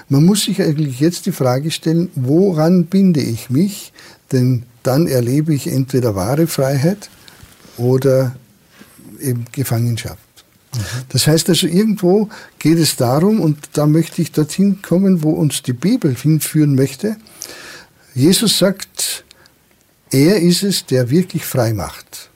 Man 0.08 0.24
muss 0.24 0.44
sich 0.44 0.60
eigentlich 0.62 1.00
jetzt 1.00 1.26
die 1.26 1.32
Frage 1.32 1.70
stellen, 1.70 2.10
woran 2.14 2.86
binde 2.86 3.20
ich 3.20 3.50
mich? 3.50 3.92
Denn 4.32 4.64
dann 4.82 5.06
erlebe 5.06 5.54
ich 5.54 5.66
entweder 5.66 6.14
wahre 6.14 6.46
Freiheit 6.46 7.10
oder 7.76 8.36
eben 9.20 9.44
Gefangenschaft. 9.52 10.18
Mhm. 10.74 10.80
Das 11.08 11.26
heißt 11.26 11.48
also, 11.48 11.66
irgendwo 11.66 12.28
geht 12.58 12.78
es 12.78 12.96
darum, 12.96 13.40
und 13.40 13.58
da 13.72 13.86
möchte 13.86 14.22
ich 14.22 14.32
dorthin 14.32 14.82
kommen, 14.82 15.22
wo 15.22 15.30
uns 15.30 15.62
die 15.62 15.72
Bibel 15.72 16.14
hinführen 16.14 16.74
möchte. 16.74 17.16
Jesus 18.14 18.58
sagt, 18.58 19.24
er 20.10 20.40
ist 20.40 20.62
es, 20.62 20.86
der 20.86 21.10
wirklich 21.10 21.44
frei 21.44 21.72
macht. 21.72 22.30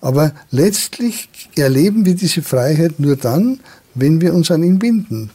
Aber 0.00 0.34
letztlich 0.50 1.28
erleben 1.56 2.04
wir 2.04 2.14
diese 2.14 2.42
Freiheit 2.42 2.98
nur 2.98 3.16
dann, 3.16 3.60
wenn 3.94 4.20
wir 4.20 4.34
uns 4.34 4.50
an 4.50 4.62
ihn 4.62 4.78
binden. 4.78 5.30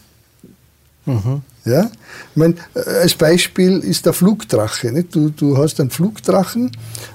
Mhm. 1.08 1.41
Ja? 1.65 1.89
Ich 2.32 2.38
meine, 2.38 2.56
äh, 2.76 2.80
als 3.02 3.15
Beispiel 3.15 3.80
ist 3.80 4.06
der 4.06 4.13
Flugdrache. 4.13 4.91
Nicht? 4.91 5.15
Du, 5.15 5.30
du 5.30 5.58
hast 5.58 5.80
einen 5.80 5.89
Flugdrachen 5.89 6.72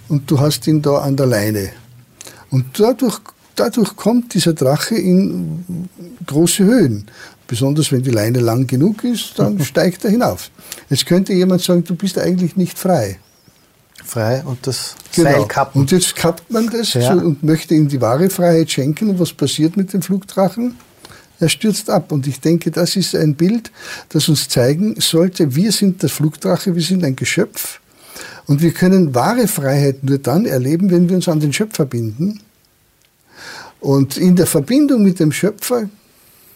und 0.08 0.30
du 0.30 0.40
hast 0.40 0.66
ihn 0.66 0.82
da 0.82 0.98
an 0.98 1.16
der 1.16 1.26
Leine. 1.26 1.70
Und 2.50 2.78
dadurch, 2.78 3.18
dadurch 3.54 3.94
kommt 3.96 4.34
dieser 4.34 4.54
Drache 4.54 4.96
in 4.96 5.88
große 6.26 6.64
Höhen. 6.64 7.06
Besonders 7.46 7.92
wenn 7.92 8.02
die 8.02 8.10
Leine 8.10 8.40
lang 8.40 8.66
genug 8.66 9.04
ist, 9.04 9.38
dann 9.38 9.54
mhm. 9.54 9.64
steigt 9.64 10.04
er 10.04 10.10
hinauf. 10.10 10.50
Jetzt 10.88 11.06
könnte 11.06 11.32
jemand 11.32 11.62
sagen, 11.62 11.84
du 11.84 11.94
bist 11.94 12.18
eigentlich 12.18 12.56
nicht 12.56 12.78
frei. 12.78 13.18
Frei 14.04 14.42
und 14.44 14.66
das 14.66 14.96
genau. 15.14 15.30
Seil 15.30 15.46
kappen. 15.46 15.80
Und 15.80 15.90
jetzt 15.92 16.16
kappt 16.16 16.50
man 16.50 16.68
das 16.68 16.94
ja. 16.94 17.12
und 17.12 17.42
möchte 17.42 17.74
ihm 17.74 17.88
die 17.88 18.00
wahre 18.00 18.30
Freiheit 18.30 18.70
schenken. 18.70 19.10
Und 19.10 19.20
was 19.20 19.32
passiert 19.32 19.76
mit 19.76 19.92
dem 19.92 20.02
Flugdrachen? 20.02 20.76
Er 21.42 21.48
stürzt 21.48 21.90
ab. 21.90 22.12
Und 22.12 22.26
ich 22.26 22.40
denke, 22.40 22.70
das 22.70 22.96
ist 22.96 23.14
ein 23.14 23.34
Bild, 23.34 23.70
das 24.10 24.28
uns 24.28 24.48
zeigen 24.48 24.94
sollte, 25.00 25.54
wir 25.54 25.72
sind 25.72 26.02
der 26.02 26.08
Flugdrache, 26.08 26.74
wir 26.74 26.82
sind 26.82 27.04
ein 27.04 27.16
Geschöpf. 27.16 27.80
Und 28.46 28.62
wir 28.62 28.72
können 28.72 29.14
wahre 29.14 29.48
Freiheit 29.48 30.04
nur 30.04 30.18
dann 30.18 30.46
erleben, 30.46 30.90
wenn 30.90 31.08
wir 31.08 31.16
uns 31.16 31.28
an 31.28 31.40
den 31.40 31.52
Schöpfer 31.52 31.84
binden. 31.84 32.40
Und 33.80 34.16
in 34.16 34.36
der 34.36 34.46
Verbindung 34.46 35.02
mit 35.02 35.18
dem 35.18 35.32
Schöpfer 35.32 35.88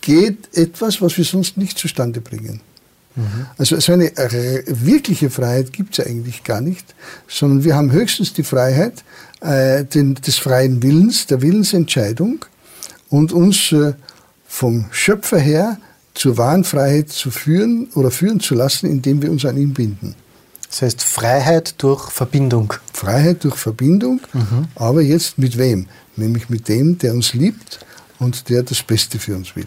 geht 0.00 0.56
etwas, 0.56 1.02
was 1.02 1.16
wir 1.18 1.24
sonst 1.24 1.56
nicht 1.56 1.76
zustande 1.76 2.20
bringen. 2.20 2.60
Mhm. 3.16 3.46
Also 3.58 3.80
so 3.80 3.92
eine 3.92 4.12
wirkliche 4.66 5.30
Freiheit 5.30 5.72
gibt 5.72 5.98
es 5.98 6.06
eigentlich 6.06 6.44
gar 6.44 6.60
nicht, 6.60 6.94
sondern 7.26 7.64
wir 7.64 7.74
haben 7.74 7.90
höchstens 7.90 8.32
die 8.32 8.44
Freiheit 8.44 9.02
äh, 9.40 9.84
den, 9.84 10.14
des 10.14 10.38
freien 10.38 10.82
Willens, 10.82 11.26
der 11.26 11.42
Willensentscheidung 11.42 12.44
und 13.08 13.32
uns 13.32 13.72
äh, 13.72 13.94
vom 14.56 14.86
Schöpfer 14.90 15.38
her 15.38 15.76
zur 16.14 16.38
wahren 16.38 16.64
Freiheit 16.64 17.10
zu 17.10 17.30
führen 17.30 17.90
oder 17.94 18.10
führen 18.10 18.40
zu 18.40 18.54
lassen, 18.54 18.86
indem 18.86 19.20
wir 19.20 19.30
uns 19.30 19.44
an 19.44 19.58
ihn 19.58 19.74
binden. 19.74 20.14
Das 20.70 20.80
heißt 20.80 21.02
Freiheit 21.02 21.74
durch 21.76 22.10
Verbindung. 22.10 22.72
Freiheit 22.94 23.44
durch 23.44 23.56
Verbindung, 23.56 24.22
mhm. 24.32 24.68
aber 24.74 25.02
jetzt 25.02 25.36
mit 25.36 25.58
wem? 25.58 25.88
Nämlich 26.16 26.48
mit 26.48 26.68
dem, 26.68 26.96
der 26.96 27.12
uns 27.12 27.34
liebt 27.34 27.80
und 28.18 28.48
der 28.48 28.62
das 28.62 28.82
Beste 28.82 29.18
für 29.18 29.36
uns 29.36 29.54
will. 29.56 29.66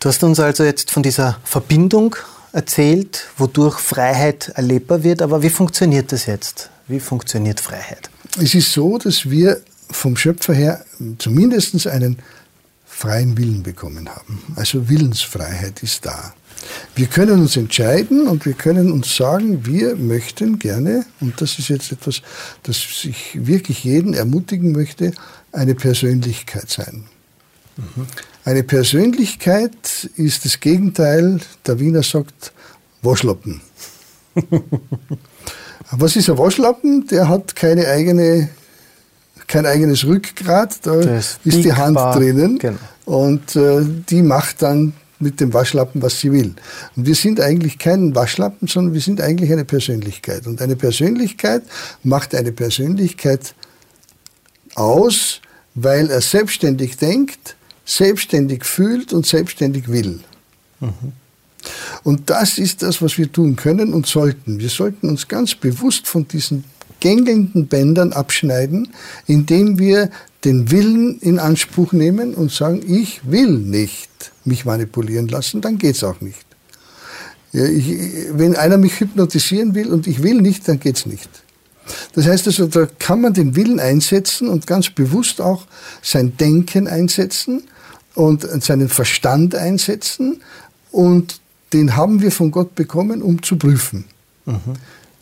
Du 0.00 0.08
hast 0.08 0.24
uns 0.24 0.40
also 0.40 0.64
jetzt 0.64 0.90
von 0.90 1.02
dieser 1.02 1.38
Verbindung 1.44 2.16
erzählt, 2.52 3.26
wodurch 3.36 3.78
Freiheit 3.78 4.52
erlebbar 4.54 5.02
wird, 5.02 5.20
aber 5.20 5.42
wie 5.42 5.50
funktioniert 5.50 6.12
das 6.12 6.24
jetzt? 6.24 6.70
Wie 6.88 7.00
funktioniert 7.00 7.60
Freiheit? 7.60 8.08
Es 8.40 8.54
ist 8.54 8.72
so, 8.72 8.96
dass 8.96 9.28
wir 9.28 9.60
vom 9.90 10.16
Schöpfer 10.16 10.54
her 10.54 10.82
zumindest 11.18 11.86
einen 11.86 12.18
freien 12.96 13.36
Willen 13.36 13.62
bekommen 13.62 14.08
haben. 14.08 14.42
Also 14.56 14.88
Willensfreiheit 14.88 15.82
ist 15.82 16.06
da. 16.06 16.32
Wir 16.94 17.06
können 17.06 17.40
uns 17.40 17.56
entscheiden 17.56 18.26
und 18.26 18.46
wir 18.46 18.54
können 18.54 18.90
uns 18.90 19.14
sagen, 19.14 19.66
wir 19.66 19.96
möchten 19.96 20.58
gerne, 20.58 21.04
und 21.20 21.38
das 21.40 21.58
ist 21.58 21.68
jetzt 21.68 21.92
etwas, 21.92 22.22
das 22.62 22.78
ich 23.04 23.46
wirklich 23.46 23.84
jeden 23.84 24.14
ermutigen 24.14 24.72
möchte, 24.72 25.12
eine 25.52 25.74
Persönlichkeit 25.74 26.70
sein. 26.70 27.04
Mhm. 27.76 28.06
Eine 28.46 28.62
Persönlichkeit 28.62 30.08
ist 30.16 30.46
das 30.46 30.60
Gegenteil, 30.60 31.40
der 31.66 31.78
Wiener 31.78 32.02
sagt, 32.02 32.52
Waschlappen. 33.02 33.60
Was 35.90 36.16
ist 36.16 36.30
ein 36.30 36.38
Waschlappen? 36.38 37.06
Der 37.08 37.28
hat 37.28 37.54
keine 37.54 37.88
eigene, 37.88 38.48
kein 39.48 39.66
eigenes 39.66 40.04
Rückgrat, 40.04 40.78
da 40.82 41.00
ist, 41.00 41.40
ist 41.44 41.64
die 41.64 41.72
Hand 41.72 41.96
drinnen 41.96 42.58
genau. 42.58 42.78
und 43.04 43.56
äh, 43.56 43.84
die 44.08 44.22
macht 44.22 44.62
dann 44.62 44.92
mit 45.18 45.40
dem 45.40 45.52
Waschlappen, 45.54 46.02
was 46.02 46.20
sie 46.20 46.32
will. 46.32 46.54
Und 46.94 47.06
wir 47.06 47.14
sind 47.14 47.40
eigentlich 47.40 47.78
kein 47.78 48.14
Waschlappen, 48.14 48.68
sondern 48.68 48.92
wir 48.92 49.00
sind 49.00 49.20
eigentlich 49.20 49.50
eine 49.50 49.64
Persönlichkeit. 49.64 50.46
Und 50.46 50.60
eine 50.60 50.76
Persönlichkeit 50.76 51.62
macht 52.02 52.34
eine 52.34 52.52
Persönlichkeit 52.52 53.54
aus, 54.74 55.40
weil 55.74 56.10
er 56.10 56.20
selbstständig 56.20 56.98
denkt, 56.98 57.56
selbstständig 57.84 58.64
fühlt 58.64 59.12
und 59.12 59.26
selbstständig 59.26 59.88
will. 59.88 60.20
Mhm. 60.80 61.12
Und 62.02 62.30
das 62.30 62.58
ist 62.58 62.82
das, 62.82 63.02
was 63.02 63.18
wir 63.18 63.30
tun 63.32 63.56
können 63.56 63.92
und 63.94 64.06
sollten. 64.06 64.60
Wir 64.60 64.68
sollten 64.68 65.08
uns 65.08 65.28
ganz 65.28 65.54
bewusst 65.54 66.06
von 66.06 66.28
diesen 66.28 66.64
gängelnden 67.06 67.68
Bändern 67.68 68.12
abschneiden, 68.12 68.88
indem 69.28 69.78
wir 69.78 70.10
den 70.44 70.72
Willen 70.72 71.20
in 71.20 71.38
Anspruch 71.38 71.92
nehmen 71.92 72.34
und 72.34 72.50
sagen, 72.50 72.80
ich 72.84 73.20
will 73.30 73.52
nicht 73.52 74.10
mich 74.44 74.64
manipulieren 74.64 75.28
lassen, 75.28 75.60
dann 75.60 75.78
geht 75.78 75.94
es 75.94 76.02
auch 76.02 76.20
nicht. 76.20 76.44
Ich, 77.52 77.96
wenn 78.32 78.56
einer 78.56 78.76
mich 78.76 78.98
hypnotisieren 78.98 79.76
will 79.76 79.92
und 79.92 80.08
ich 80.08 80.24
will 80.24 80.40
nicht, 80.42 80.66
dann 80.66 80.80
geht 80.80 80.96
es 80.96 81.06
nicht. 81.06 81.30
Das 82.14 82.26
heißt 82.26 82.48
also, 82.48 82.66
da 82.66 82.88
kann 82.98 83.20
man 83.20 83.34
den 83.34 83.54
Willen 83.54 83.78
einsetzen 83.78 84.48
und 84.48 84.66
ganz 84.66 84.90
bewusst 84.90 85.40
auch 85.40 85.64
sein 86.02 86.36
Denken 86.36 86.88
einsetzen 86.88 87.62
und 88.16 88.42
seinen 88.64 88.88
Verstand 88.88 89.54
einsetzen 89.54 90.42
und 90.90 91.40
den 91.72 91.94
haben 91.94 92.20
wir 92.20 92.32
von 92.32 92.50
Gott 92.50 92.74
bekommen, 92.74 93.22
um 93.22 93.44
zu 93.44 93.56
prüfen. 93.56 94.06
Mhm. 94.44 94.58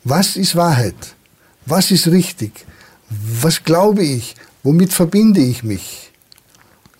Was 0.04 0.36
ist 0.36 0.56
Wahrheit? 0.56 1.14
Was 1.66 1.90
ist 1.90 2.08
richtig? 2.08 2.66
Was 3.08 3.64
glaube 3.64 4.02
ich? 4.02 4.34
Womit 4.62 4.92
verbinde 4.92 5.40
ich 5.40 5.62
mich? 5.62 6.10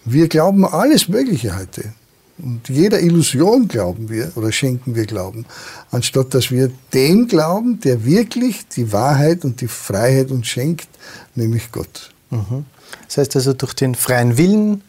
Wir 0.05 0.29
glauben 0.29 0.67
alles 0.67 1.09
Mögliche 1.09 1.57
heute. 1.57 1.93
Und 2.39 2.69
jeder 2.69 3.01
Illusion 3.01 3.69
glauben 3.69 4.09
wir 4.09 4.33
oder 4.35 4.51
schenken 4.51 4.97
wir 4.97 5.07
Glauben, 5.07 5.47
anstatt 5.93 6.35
dass 6.35 6.51
wir 6.51 6.71
dem 6.93 7.29
glauben, 7.29 7.79
der 7.81 8.05
wirklich 8.05 8.67
die 8.69 8.93
Wahrheit 8.93 9.45
und 9.45 9.61
die 9.61 9.69
Freiheit 9.69 10.31
uns 10.33 10.49
schenkt, 10.49 10.89
nämlich 11.37 11.71
Gott. 11.71 12.11
Mhm. 12.31 12.67
Das 13.07 13.19
heißt 13.19 13.37
also, 13.37 13.53
durch 13.53 13.75
den 13.75 13.95
freien 13.95 14.37
Willen 14.37 14.83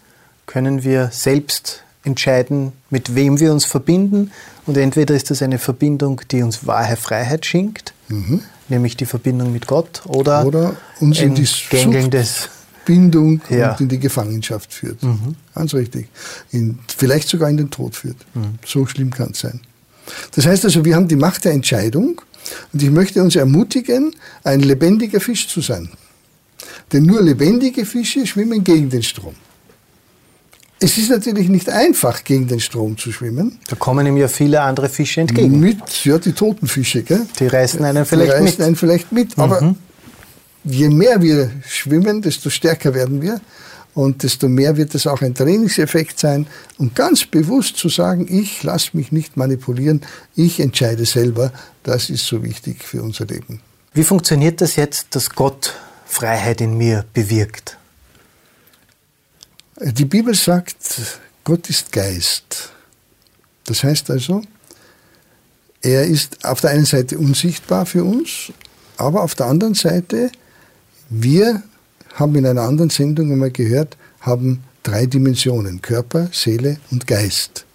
können 0.47 0.83
wir 0.83 1.09
selbst 1.11 1.83
entscheiden, 2.03 2.71
mit 2.89 3.15
wem 3.15 3.39
wir 3.39 3.51
uns 3.51 3.65
verbinden. 3.65 4.31
Und 4.65 4.77
entweder 4.77 5.15
ist 5.15 5.29
das 5.29 5.41
eine 5.41 5.59
Verbindung, 5.59 6.21
die 6.31 6.41
uns 6.41 6.65
wahre 6.65 6.95
Freiheit 6.95 7.45
schenkt, 7.45 7.93
mhm. 8.07 8.41
nämlich 8.69 8.97
die 8.97 9.05
Verbindung 9.05 9.51
mit 9.51 9.67
Gott, 9.67 10.01
oder, 10.05 10.45
oder 10.45 10.75
uns 10.99 11.19
in 11.19 11.35
die 11.35 11.47
gängelndes 11.69 12.49
Bindung 12.85 13.41
ja. 13.49 13.71
und 13.71 13.81
in 13.81 13.87
die 13.89 13.99
Gefangenschaft 13.99 14.73
führt. 14.73 15.01
Mhm. 15.03 15.35
Ganz 15.53 15.73
richtig. 15.73 16.07
In, 16.51 16.79
vielleicht 16.95 17.27
sogar 17.27 17.49
in 17.49 17.57
den 17.57 17.71
Tod 17.71 17.95
führt. 17.95 18.17
Mhm. 18.33 18.59
So 18.65 18.85
schlimm 18.85 19.11
kann 19.11 19.31
es 19.31 19.39
sein. 19.39 19.59
Das 20.35 20.45
heißt 20.45 20.65
also, 20.65 20.85
wir 20.85 20.95
haben 20.95 21.07
die 21.07 21.15
Macht 21.15 21.45
der 21.45 21.53
Entscheidung 21.53 22.21
und 22.71 22.83
ich 22.83 22.91
möchte 22.91 23.21
uns 23.23 23.35
ermutigen, 23.35 24.15
ein 24.43 24.59
lebendiger 24.59 25.19
Fisch 25.19 25.47
zu 25.47 25.61
sein. 25.61 25.89
Denn 26.93 27.03
nur 27.03 27.21
lebendige 27.21 27.85
Fische 27.85 28.25
schwimmen 28.27 28.63
gegen 28.63 28.89
den 28.89 29.01
Strom. 29.01 29.35
Es 30.79 30.97
ist 30.97 31.09
natürlich 31.09 31.47
nicht 31.47 31.69
einfach, 31.69 32.23
gegen 32.23 32.47
den 32.47 32.59
Strom 32.59 32.97
zu 32.97 33.11
schwimmen. 33.11 33.59
Da 33.67 33.75
kommen 33.75 34.05
ihm 34.05 34.17
ja 34.17 34.27
viele 34.27 34.61
andere 34.61 34.89
Fische 34.89 35.21
entgegen. 35.21 35.59
Mit, 35.59 36.03
ja, 36.03 36.17
die 36.19 36.33
toten 36.33 36.67
Fische, 36.67 37.03
gell? 37.03 37.25
Die 37.39 37.47
reißen 37.47 37.83
einen 37.83 38.05
vielleicht 38.05 38.31
die 38.31 38.35
reißen 38.35 38.57
mit. 38.57 38.61
einen 38.61 38.75
vielleicht 38.75 39.11
mit. 39.11 39.39
Aber 39.39 39.61
mhm. 39.61 39.77
je 40.65 40.89
mehr 40.89 41.21
wir 41.21 41.49
schwimmen, 41.65 42.21
desto 42.21 42.49
stärker 42.49 42.93
werden 42.93 43.21
wir. 43.21 43.39
Und 43.93 44.23
desto 44.23 44.49
mehr 44.49 44.75
wird 44.75 44.93
es 44.93 45.07
auch 45.07 45.21
ein 45.21 45.33
Trainingseffekt 45.33 46.19
sein. 46.19 46.47
Und 46.77 46.93
ganz 46.93 47.25
bewusst 47.25 47.77
zu 47.77 47.87
sagen, 47.87 48.27
ich 48.29 48.61
lasse 48.61 48.89
mich 48.97 49.13
nicht 49.13 49.37
manipulieren, 49.37 50.01
ich 50.35 50.59
entscheide 50.59 51.05
selber, 51.05 51.53
das 51.83 52.09
ist 52.09 52.25
so 52.25 52.43
wichtig 52.43 52.83
für 52.83 53.01
unser 53.01 53.25
Leben. 53.25 53.61
Wie 53.93 54.03
funktioniert 54.03 54.59
das 54.59 54.75
jetzt, 54.75 55.15
dass 55.15 55.29
Gott 55.29 55.73
Freiheit 56.05 56.59
in 56.59 56.77
mir 56.77 57.05
bewirkt? 57.13 57.77
Die 59.81 60.05
Bibel 60.05 60.33
sagt, 60.33 61.01
Gott 61.43 61.69
ist 61.69 61.91
Geist. 61.91 62.71
Das 63.65 63.83
heißt 63.83 64.09
also, 64.09 64.41
er 65.81 66.05
ist 66.05 66.45
auf 66.45 66.61
der 66.61 66.69
einen 66.69 66.85
Seite 66.85 67.17
unsichtbar 67.17 67.85
für 67.85 68.05
uns, 68.05 68.53
aber 68.95 69.21
auf 69.21 69.35
der 69.35 69.47
anderen 69.47 69.73
Seite, 69.73 70.31
wir 71.09 71.61
haben 72.13 72.35
in 72.35 72.45
einer 72.45 72.61
anderen 72.61 72.89
Sendung 72.89 73.31
einmal 73.33 73.51
gehört, 73.51 73.97
haben 74.21 74.63
drei 74.83 75.07
Dimensionen, 75.07 75.81
Körper, 75.81 76.29
Seele 76.31 76.77
und 76.91 77.05
Geist. 77.05 77.65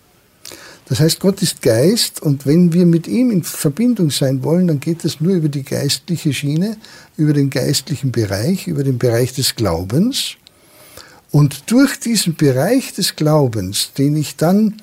Das 0.86 1.00
heißt, 1.00 1.20
Gott 1.20 1.42
ist 1.42 1.60
Geist 1.60 2.22
und 2.22 2.46
wenn 2.46 2.72
wir 2.72 2.86
mit 2.86 3.06
ihm 3.08 3.30
in 3.30 3.42
Verbindung 3.42 4.10
sein 4.10 4.42
wollen, 4.42 4.68
dann 4.68 4.80
geht 4.80 5.04
es 5.04 5.20
nur 5.20 5.34
über 5.34 5.50
die 5.50 5.62
geistliche 5.64 6.32
Schiene, 6.32 6.78
über 7.18 7.34
den 7.34 7.50
geistlichen 7.50 8.10
Bereich, 8.10 8.66
über 8.66 8.84
den 8.84 8.98
Bereich 8.98 9.34
des 9.34 9.54
Glaubens. 9.54 10.36
Und 11.30 11.70
durch 11.70 11.98
diesen 12.00 12.34
Bereich 12.34 12.92
des 12.92 13.16
Glaubens, 13.16 13.92
den 13.96 14.16
ich 14.16 14.36
dann 14.36 14.82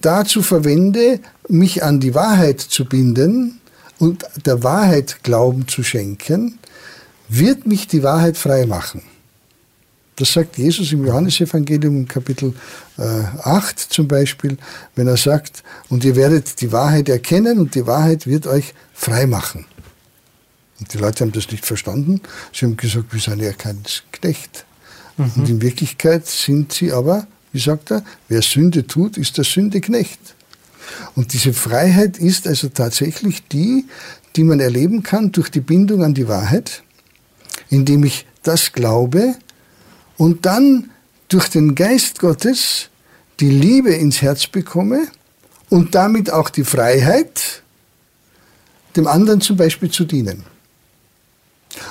dazu 0.00 0.42
verwende, 0.42 1.20
mich 1.48 1.82
an 1.82 2.00
die 2.00 2.14
Wahrheit 2.14 2.60
zu 2.60 2.84
binden, 2.84 3.60
und 4.02 4.26
der 4.46 4.64
Wahrheit 4.64 5.22
Glauben 5.22 5.68
zu 5.68 5.84
schenken, 5.84 6.58
wird 7.28 7.68
mich 7.68 7.86
die 7.86 8.02
Wahrheit 8.02 8.36
frei 8.36 8.66
machen. 8.66 9.02
Das 10.16 10.32
sagt 10.32 10.58
Jesus 10.58 10.90
im 10.92 11.06
Johannesevangelium 11.06 12.08
Kapitel 12.08 12.52
äh, 12.98 13.02
8 13.02 13.78
zum 13.78 14.08
Beispiel, 14.08 14.58
wenn 14.96 15.06
er 15.06 15.16
sagt, 15.16 15.62
und 15.88 16.04
ihr 16.04 16.16
werdet 16.16 16.60
die 16.60 16.72
Wahrheit 16.72 17.08
erkennen 17.08 17.60
und 17.60 17.76
die 17.76 17.86
Wahrheit 17.86 18.26
wird 18.26 18.48
euch 18.48 18.74
frei 18.92 19.26
machen. 19.26 19.66
Und 20.80 20.92
die 20.92 20.98
Leute 20.98 21.24
haben 21.24 21.32
das 21.32 21.48
nicht 21.52 21.64
verstanden. 21.64 22.20
Sie 22.52 22.66
haben 22.66 22.76
gesagt, 22.76 23.12
wir 23.12 23.20
sind 23.20 23.40
ja 23.40 23.52
kein 23.52 23.82
Knecht. 24.10 24.64
Mhm. 25.16 25.32
Und 25.36 25.48
in 25.48 25.62
Wirklichkeit 25.62 26.26
sind 26.26 26.72
sie 26.72 26.92
aber, 26.92 27.26
wie 27.52 27.60
sagt 27.60 27.90
er, 27.90 28.04
wer 28.28 28.42
Sünde 28.42 28.86
tut, 28.86 29.16
ist 29.16 29.36
der 29.36 29.44
Sündeknecht. 29.44 30.20
Und 31.14 31.32
diese 31.32 31.52
Freiheit 31.52 32.18
ist 32.18 32.46
also 32.46 32.68
tatsächlich 32.68 33.46
die, 33.48 33.86
die 34.36 34.44
man 34.44 34.60
erleben 34.60 35.02
kann 35.02 35.32
durch 35.32 35.50
die 35.50 35.60
Bindung 35.60 36.02
an 36.02 36.14
die 36.14 36.28
Wahrheit, 36.28 36.82
indem 37.70 38.04
ich 38.04 38.26
das 38.42 38.72
glaube 38.72 39.34
und 40.16 40.46
dann 40.46 40.90
durch 41.28 41.48
den 41.48 41.74
Geist 41.74 42.18
Gottes 42.18 42.88
die 43.40 43.50
Liebe 43.50 43.94
ins 43.94 44.22
Herz 44.22 44.46
bekomme 44.46 45.08
und 45.70 45.94
damit 45.94 46.30
auch 46.30 46.50
die 46.50 46.64
Freiheit, 46.64 47.62
dem 48.96 49.06
anderen 49.06 49.40
zum 49.40 49.56
Beispiel 49.56 49.90
zu 49.90 50.04
dienen. 50.04 50.44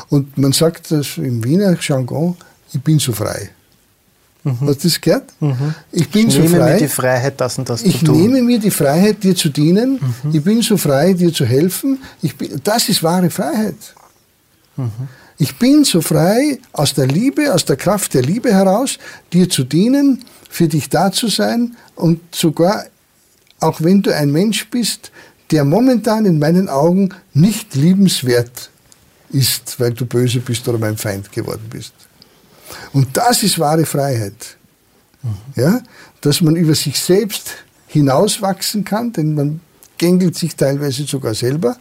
Und 0.09 0.37
man 0.37 0.51
sagt 0.51 0.91
das 0.91 1.17
im 1.17 1.43
Wiener 1.43 1.75
Jargon, 1.81 2.37
ich 2.73 2.81
bin 2.81 2.99
so 2.99 3.11
frei. 3.11 3.49
Mhm. 4.43 4.57
Hast 4.61 4.83
du 4.83 4.87
das 4.87 4.99
gehört? 4.99 5.33
Mhm. 5.39 5.75
Ich 5.91 6.09
bin 6.09 6.27
ich 6.27 6.33
so 6.33 6.41
nehme 6.41 6.57
frei. 6.57 6.73
mir 6.73 6.79
die 6.79 6.87
Freiheit, 6.87 7.39
das 7.39 7.57
und 7.57 7.69
das 7.69 7.83
ich 7.83 7.99
zu 7.99 8.05
tun. 8.05 8.15
Ich 8.15 8.21
nehme 8.21 8.41
mir 8.41 8.59
die 8.59 8.71
Freiheit, 8.71 9.23
dir 9.23 9.35
zu 9.35 9.49
dienen. 9.49 9.99
Mhm. 10.23 10.35
Ich 10.35 10.43
bin 10.43 10.61
so 10.61 10.77
frei, 10.77 11.13
dir 11.13 11.31
zu 11.31 11.45
helfen. 11.45 11.99
Bin, 12.37 12.59
das 12.63 12.89
ist 12.89 13.03
wahre 13.03 13.29
Freiheit. 13.29 13.75
Mhm. 14.77 14.89
Ich 15.37 15.57
bin 15.57 15.83
so 15.83 16.01
frei, 16.01 16.59
aus 16.71 16.93
der 16.93 17.07
Liebe, 17.07 17.53
aus 17.53 17.65
der 17.65 17.75
Kraft 17.75 18.13
der 18.13 18.21
Liebe 18.21 18.53
heraus, 18.53 18.97
dir 19.33 19.49
zu 19.49 19.63
dienen, 19.63 20.23
für 20.49 20.67
dich 20.67 20.89
da 20.89 21.11
zu 21.11 21.29
sein 21.29 21.75
und 21.95 22.19
sogar, 22.35 22.85
auch 23.59 23.81
wenn 23.81 24.01
du 24.01 24.13
ein 24.13 24.31
Mensch 24.31 24.69
bist, 24.69 25.11
der 25.49 25.65
momentan 25.65 26.25
in 26.25 26.39
meinen 26.39 26.69
Augen 26.69 27.09
nicht 27.33 27.75
liebenswert 27.75 28.69
ist, 29.29 29.79
weil 29.79 29.93
du 29.93 30.05
böse 30.05 30.39
bist 30.39 30.67
oder 30.67 30.77
mein 30.77 30.97
Feind 30.97 31.31
geworden 31.31 31.65
bist. 31.69 31.93
Und 32.93 33.15
das 33.17 33.43
ist 33.43 33.59
wahre 33.59 33.85
Freiheit. 33.85 34.57
Mhm. 35.23 35.35
Ja? 35.55 35.81
Dass 36.21 36.41
man 36.41 36.55
über 36.55 36.75
sich 36.75 36.99
selbst 36.99 37.51
hinauswachsen 37.87 38.83
kann, 38.83 39.11
denn 39.13 39.35
man 39.35 39.59
gängelt 39.97 40.35
sich 40.35 40.55
teilweise 40.55 41.03
sogar 41.03 41.33
selber 41.33 41.77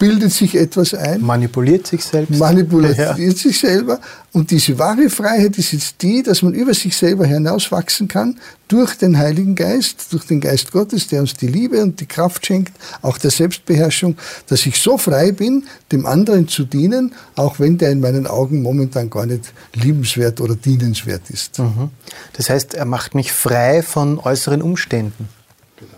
bildet 0.00 0.32
sich 0.32 0.56
etwas 0.56 0.94
ein. 0.94 1.20
Manipuliert 1.20 1.86
sich 1.86 2.02
selbst. 2.02 2.38
Manipuliert 2.38 2.96
ja. 2.96 3.14
sich 3.14 3.60
selber. 3.60 4.00
Und 4.32 4.50
diese 4.50 4.78
wahre 4.78 5.10
Freiheit 5.10 5.58
ist 5.58 5.72
jetzt 5.72 6.00
die, 6.00 6.22
dass 6.22 6.40
man 6.40 6.54
über 6.54 6.72
sich 6.72 6.96
selber 6.96 7.26
hinauswachsen 7.26 8.08
kann 8.08 8.40
durch 8.66 8.94
den 8.96 9.18
Heiligen 9.18 9.54
Geist, 9.54 10.10
durch 10.12 10.24
den 10.24 10.40
Geist 10.40 10.72
Gottes, 10.72 11.08
der 11.08 11.20
uns 11.20 11.34
die 11.34 11.48
Liebe 11.48 11.82
und 11.82 12.00
die 12.00 12.06
Kraft 12.06 12.46
schenkt, 12.46 12.72
auch 13.02 13.18
der 13.18 13.30
Selbstbeherrschung, 13.30 14.16
dass 14.46 14.64
ich 14.64 14.80
so 14.80 14.96
frei 14.96 15.32
bin, 15.32 15.64
dem 15.92 16.06
anderen 16.06 16.48
zu 16.48 16.64
dienen, 16.64 17.14
auch 17.36 17.60
wenn 17.60 17.76
der 17.76 17.90
in 17.90 18.00
meinen 18.00 18.26
Augen 18.26 18.62
momentan 18.62 19.10
gar 19.10 19.26
nicht 19.26 19.52
liebenswert 19.74 20.40
oder 20.40 20.56
dienenswert 20.56 21.28
ist. 21.28 21.58
Mhm. 21.58 21.90
Das 22.32 22.48
heißt, 22.48 22.72
er 22.72 22.86
macht 22.86 23.14
mich 23.14 23.32
frei 23.32 23.82
von 23.82 24.18
äußeren 24.18 24.62
Umständen. 24.62 25.28
Genau. 25.76 25.92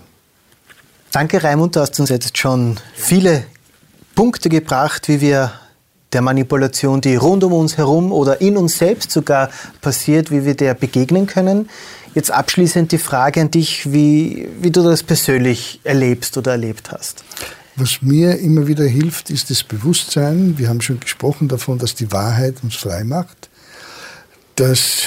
Danke, 1.13 1.45
Raimund, 1.45 1.77
du 1.77 1.81
hast 1.81 2.01
uns 2.01 2.09
jetzt 2.09 2.37
schon 2.37 2.81
viele 2.95 3.45
Punkte 4.15 4.49
gebracht, 4.49 5.09
wie 5.09 5.21
wir 5.21 5.53
der 6.13 6.23
Manipulation, 6.23 7.01
die 7.01 7.17
rund 7.17 7.43
um 7.45 7.53
uns 7.53 7.79
herum 7.79 8.13
oder 8.13 8.41
in 8.41 8.57
uns 8.57 8.79
selbst 8.79 9.11
sogar 9.11 9.51
passiert, 9.81 10.31
wie 10.31 10.45
wir 10.45 10.55
der 10.55 10.75
begegnen 10.75 11.27
können. 11.27 11.69
Jetzt 12.15 12.31
abschließend 12.31 12.93
die 12.93 12.99
Frage 12.99 13.41
an 13.41 13.51
dich, 13.51 13.91
wie, 13.93 14.49
wie 14.61 14.71
du 14.71 14.83
das 14.83 15.03
persönlich 15.03 15.81
erlebst 15.85 16.37
oder 16.37 16.53
erlebt 16.53 16.93
hast. 16.93 17.25
Was 17.77 18.03
mir 18.03 18.39
immer 18.39 18.67
wieder 18.67 18.85
hilft, 18.85 19.31
ist 19.31 19.49
das 19.49 19.65
Bewusstsein. 19.65 20.59
Wir 20.59 20.69
haben 20.69 20.83
schon 20.83 21.01
gesprochen 21.01 21.49
davon, 21.49 21.79
dass 21.79 21.95
die 21.95 22.13
Wahrheit 22.13 22.57
uns 22.63 22.77
frei 22.77 23.03
macht, 23.05 23.49
dass 24.57 25.05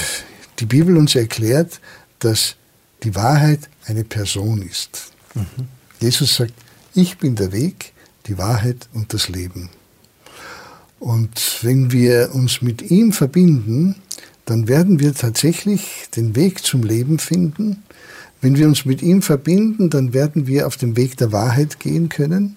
die 0.60 0.66
Bibel 0.66 0.98
uns 0.98 1.14
erklärt, 1.14 1.80
dass 2.18 2.56
die 3.04 3.14
Wahrheit 3.14 3.70
eine 3.86 4.04
Person 4.04 4.64
ist. 4.64 5.12
Mhm. 5.36 5.68
Jesus 6.00 6.38
sagt, 6.38 6.54
ich 6.96 7.20
bin 7.20 7.36
der 7.36 7.52
Weg, 7.52 7.94
die 8.28 8.38
Wahrheit 8.38 8.90
und 8.94 9.14
das 9.14 9.30
Leben. 9.30 9.70
Und 11.00 11.60
wenn 11.62 11.92
wir 11.92 12.32
uns 12.34 12.62
mit 12.62 12.90
ihm 12.90 13.12
verbinden, 13.12 13.96
dann 14.46 14.68
werden 14.68 15.00
wir 15.00 15.14
tatsächlich 15.14 16.08
den 16.16 16.36
Weg 16.36 16.64
zum 16.64 16.84
Leben 16.84 17.20
finden. 17.20 17.84
Wenn 18.42 18.58
wir 18.58 18.68
uns 18.68 18.86
mit 18.86 19.02
ihm 19.02 19.22
verbinden, 19.22 19.90
dann 19.90 20.14
werden 20.14 20.48
wir 20.48 20.68
auf 20.68 20.78
dem 20.78 20.96
Weg 20.98 21.18
der 21.18 21.32
Wahrheit 21.32 21.80
gehen 21.80 22.10
können 22.10 22.56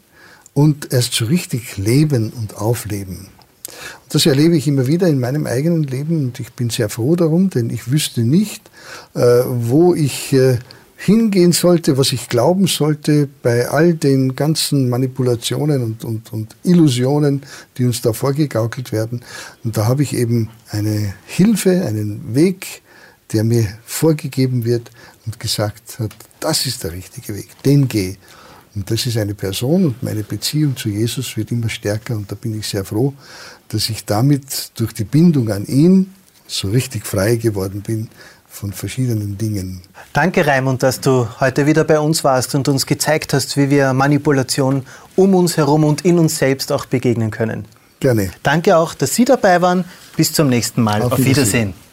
und 0.55 0.93
erst 0.93 1.15
so 1.15 1.25
richtig 1.27 1.77
leben 1.77 2.31
und 2.31 2.57
aufleben. 2.57 3.29
Das 4.09 4.27
erlebe 4.27 4.57
ich 4.57 4.67
immer 4.67 4.87
wieder 4.87 5.09
in 5.09 5.21
meinem 5.21 5.47
eigenen 5.47 5.85
Leben 5.85 6.27
und 6.27 6.41
ich 6.41 6.53
bin 6.53 6.71
sehr 6.71 6.89
froh 6.89 7.17
darum, 7.17 7.51
denn 7.51 7.71
ich 7.71 7.91
wüsste 7.91 8.23
nicht, 8.23 8.63
äh, 9.15 9.43
wo 9.47 9.95
ich 9.95 10.33
äh, 10.33 10.59
hingehen 11.01 11.53
sollte, 11.53 11.97
was 11.97 12.13
ich 12.13 12.29
glauben 12.29 12.67
sollte 12.67 13.29
bei 13.43 13.69
all 13.69 13.95
den 13.95 14.35
ganzen 14.35 14.89
Manipulationen 14.89 15.83
und, 15.83 16.05
und, 16.05 16.33
und 16.33 16.57
Illusionen, 16.65 17.43
die 17.79 17.85
uns 17.85 18.03
da 18.03 18.13
vorgegaukelt 18.13 18.91
werden. 18.91 19.25
Und 19.63 19.77
da 19.77 19.87
habe 19.87 20.03
ich 20.03 20.13
eben 20.13 20.51
eine 20.71 21.15
Hilfe, 21.25 21.87
einen 21.87 22.35
Weg, 22.35 22.83
der 23.33 23.45
mir 23.45 23.69
vorgegeben 23.87 24.65
wird 24.65 24.91
und 25.25 25.39
gesagt 25.39 26.01
hat, 26.01 26.15
das 26.41 26.67
ist 26.67 26.83
der 26.83 26.93
richtige 26.93 27.37
Weg, 27.37 27.49
den 27.65 27.87
geh. 27.87 28.17
Und 28.75 28.91
das 28.91 29.07
ist 29.07 29.17
eine 29.17 29.35
Person 29.35 29.87
und 29.87 30.03
meine 30.03 30.25
Beziehung 30.25 30.77
zu 30.77 30.89
Jesus 30.89 31.37
wird 31.37 31.53
immer 31.53 31.69
stärker 31.69 32.17
und 32.17 32.31
da 32.31 32.35
bin 32.35 32.59
ich 32.59 32.67
sehr 32.67 32.85
froh, 32.85 33.15
dass 33.69 33.89
ich 33.89 34.05
damit 34.05 34.73
durch 34.75 34.93
die 34.93 35.05
Bindung 35.05 35.51
an 35.51 35.65
ihn 35.67 36.13
so 36.49 36.69
richtig 36.69 37.07
frei 37.07 37.37
geworden 37.37 37.83
bin 37.83 38.09
von 38.49 38.73
verschiedenen 38.73 39.39
Dingen. 39.39 39.83
Danke, 40.13 40.47
Raimund, 40.47 40.83
dass 40.83 41.01
du 41.01 41.29
heute 41.41 41.67
wieder 41.67 41.85
bei 41.85 42.01
uns 42.01 42.25
warst 42.25 42.55
und 42.55 42.69
uns 42.69 42.87
gezeigt 42.87 43.33
hast, 43.33 43.57
wie 43.57 43.71
wir 43.71 43.93
Manipulation 43.93 44.85
um 45.17 45.35
uns 45.35 45.57
herum 45.57 45.85
und 45.85 46.05
in 46.05 46.19
uns 46.19 46.39
selbst 46.39 46.73
auch 46.73 46.87
begegnen 46.87 47.31
können. 47.31 47.67
Gerne. 48.01 48.31
Danke 48.43 48.77
auch, 48.77 48.95
dass 48.95 49.15
Sie 49.15 49.25
dabei 49.25 49.61
waren. 49.61 49.85
Bis 50.17 50.33
zum 50.33 50.49
nächsten 50.49 50.83
Mal. 50.83 51.03
Auf, 51.03 51.13
Auf 51.13 51.19
Wiedersehen. 51.19 51.69
Wiedersehen. 51.69 51.88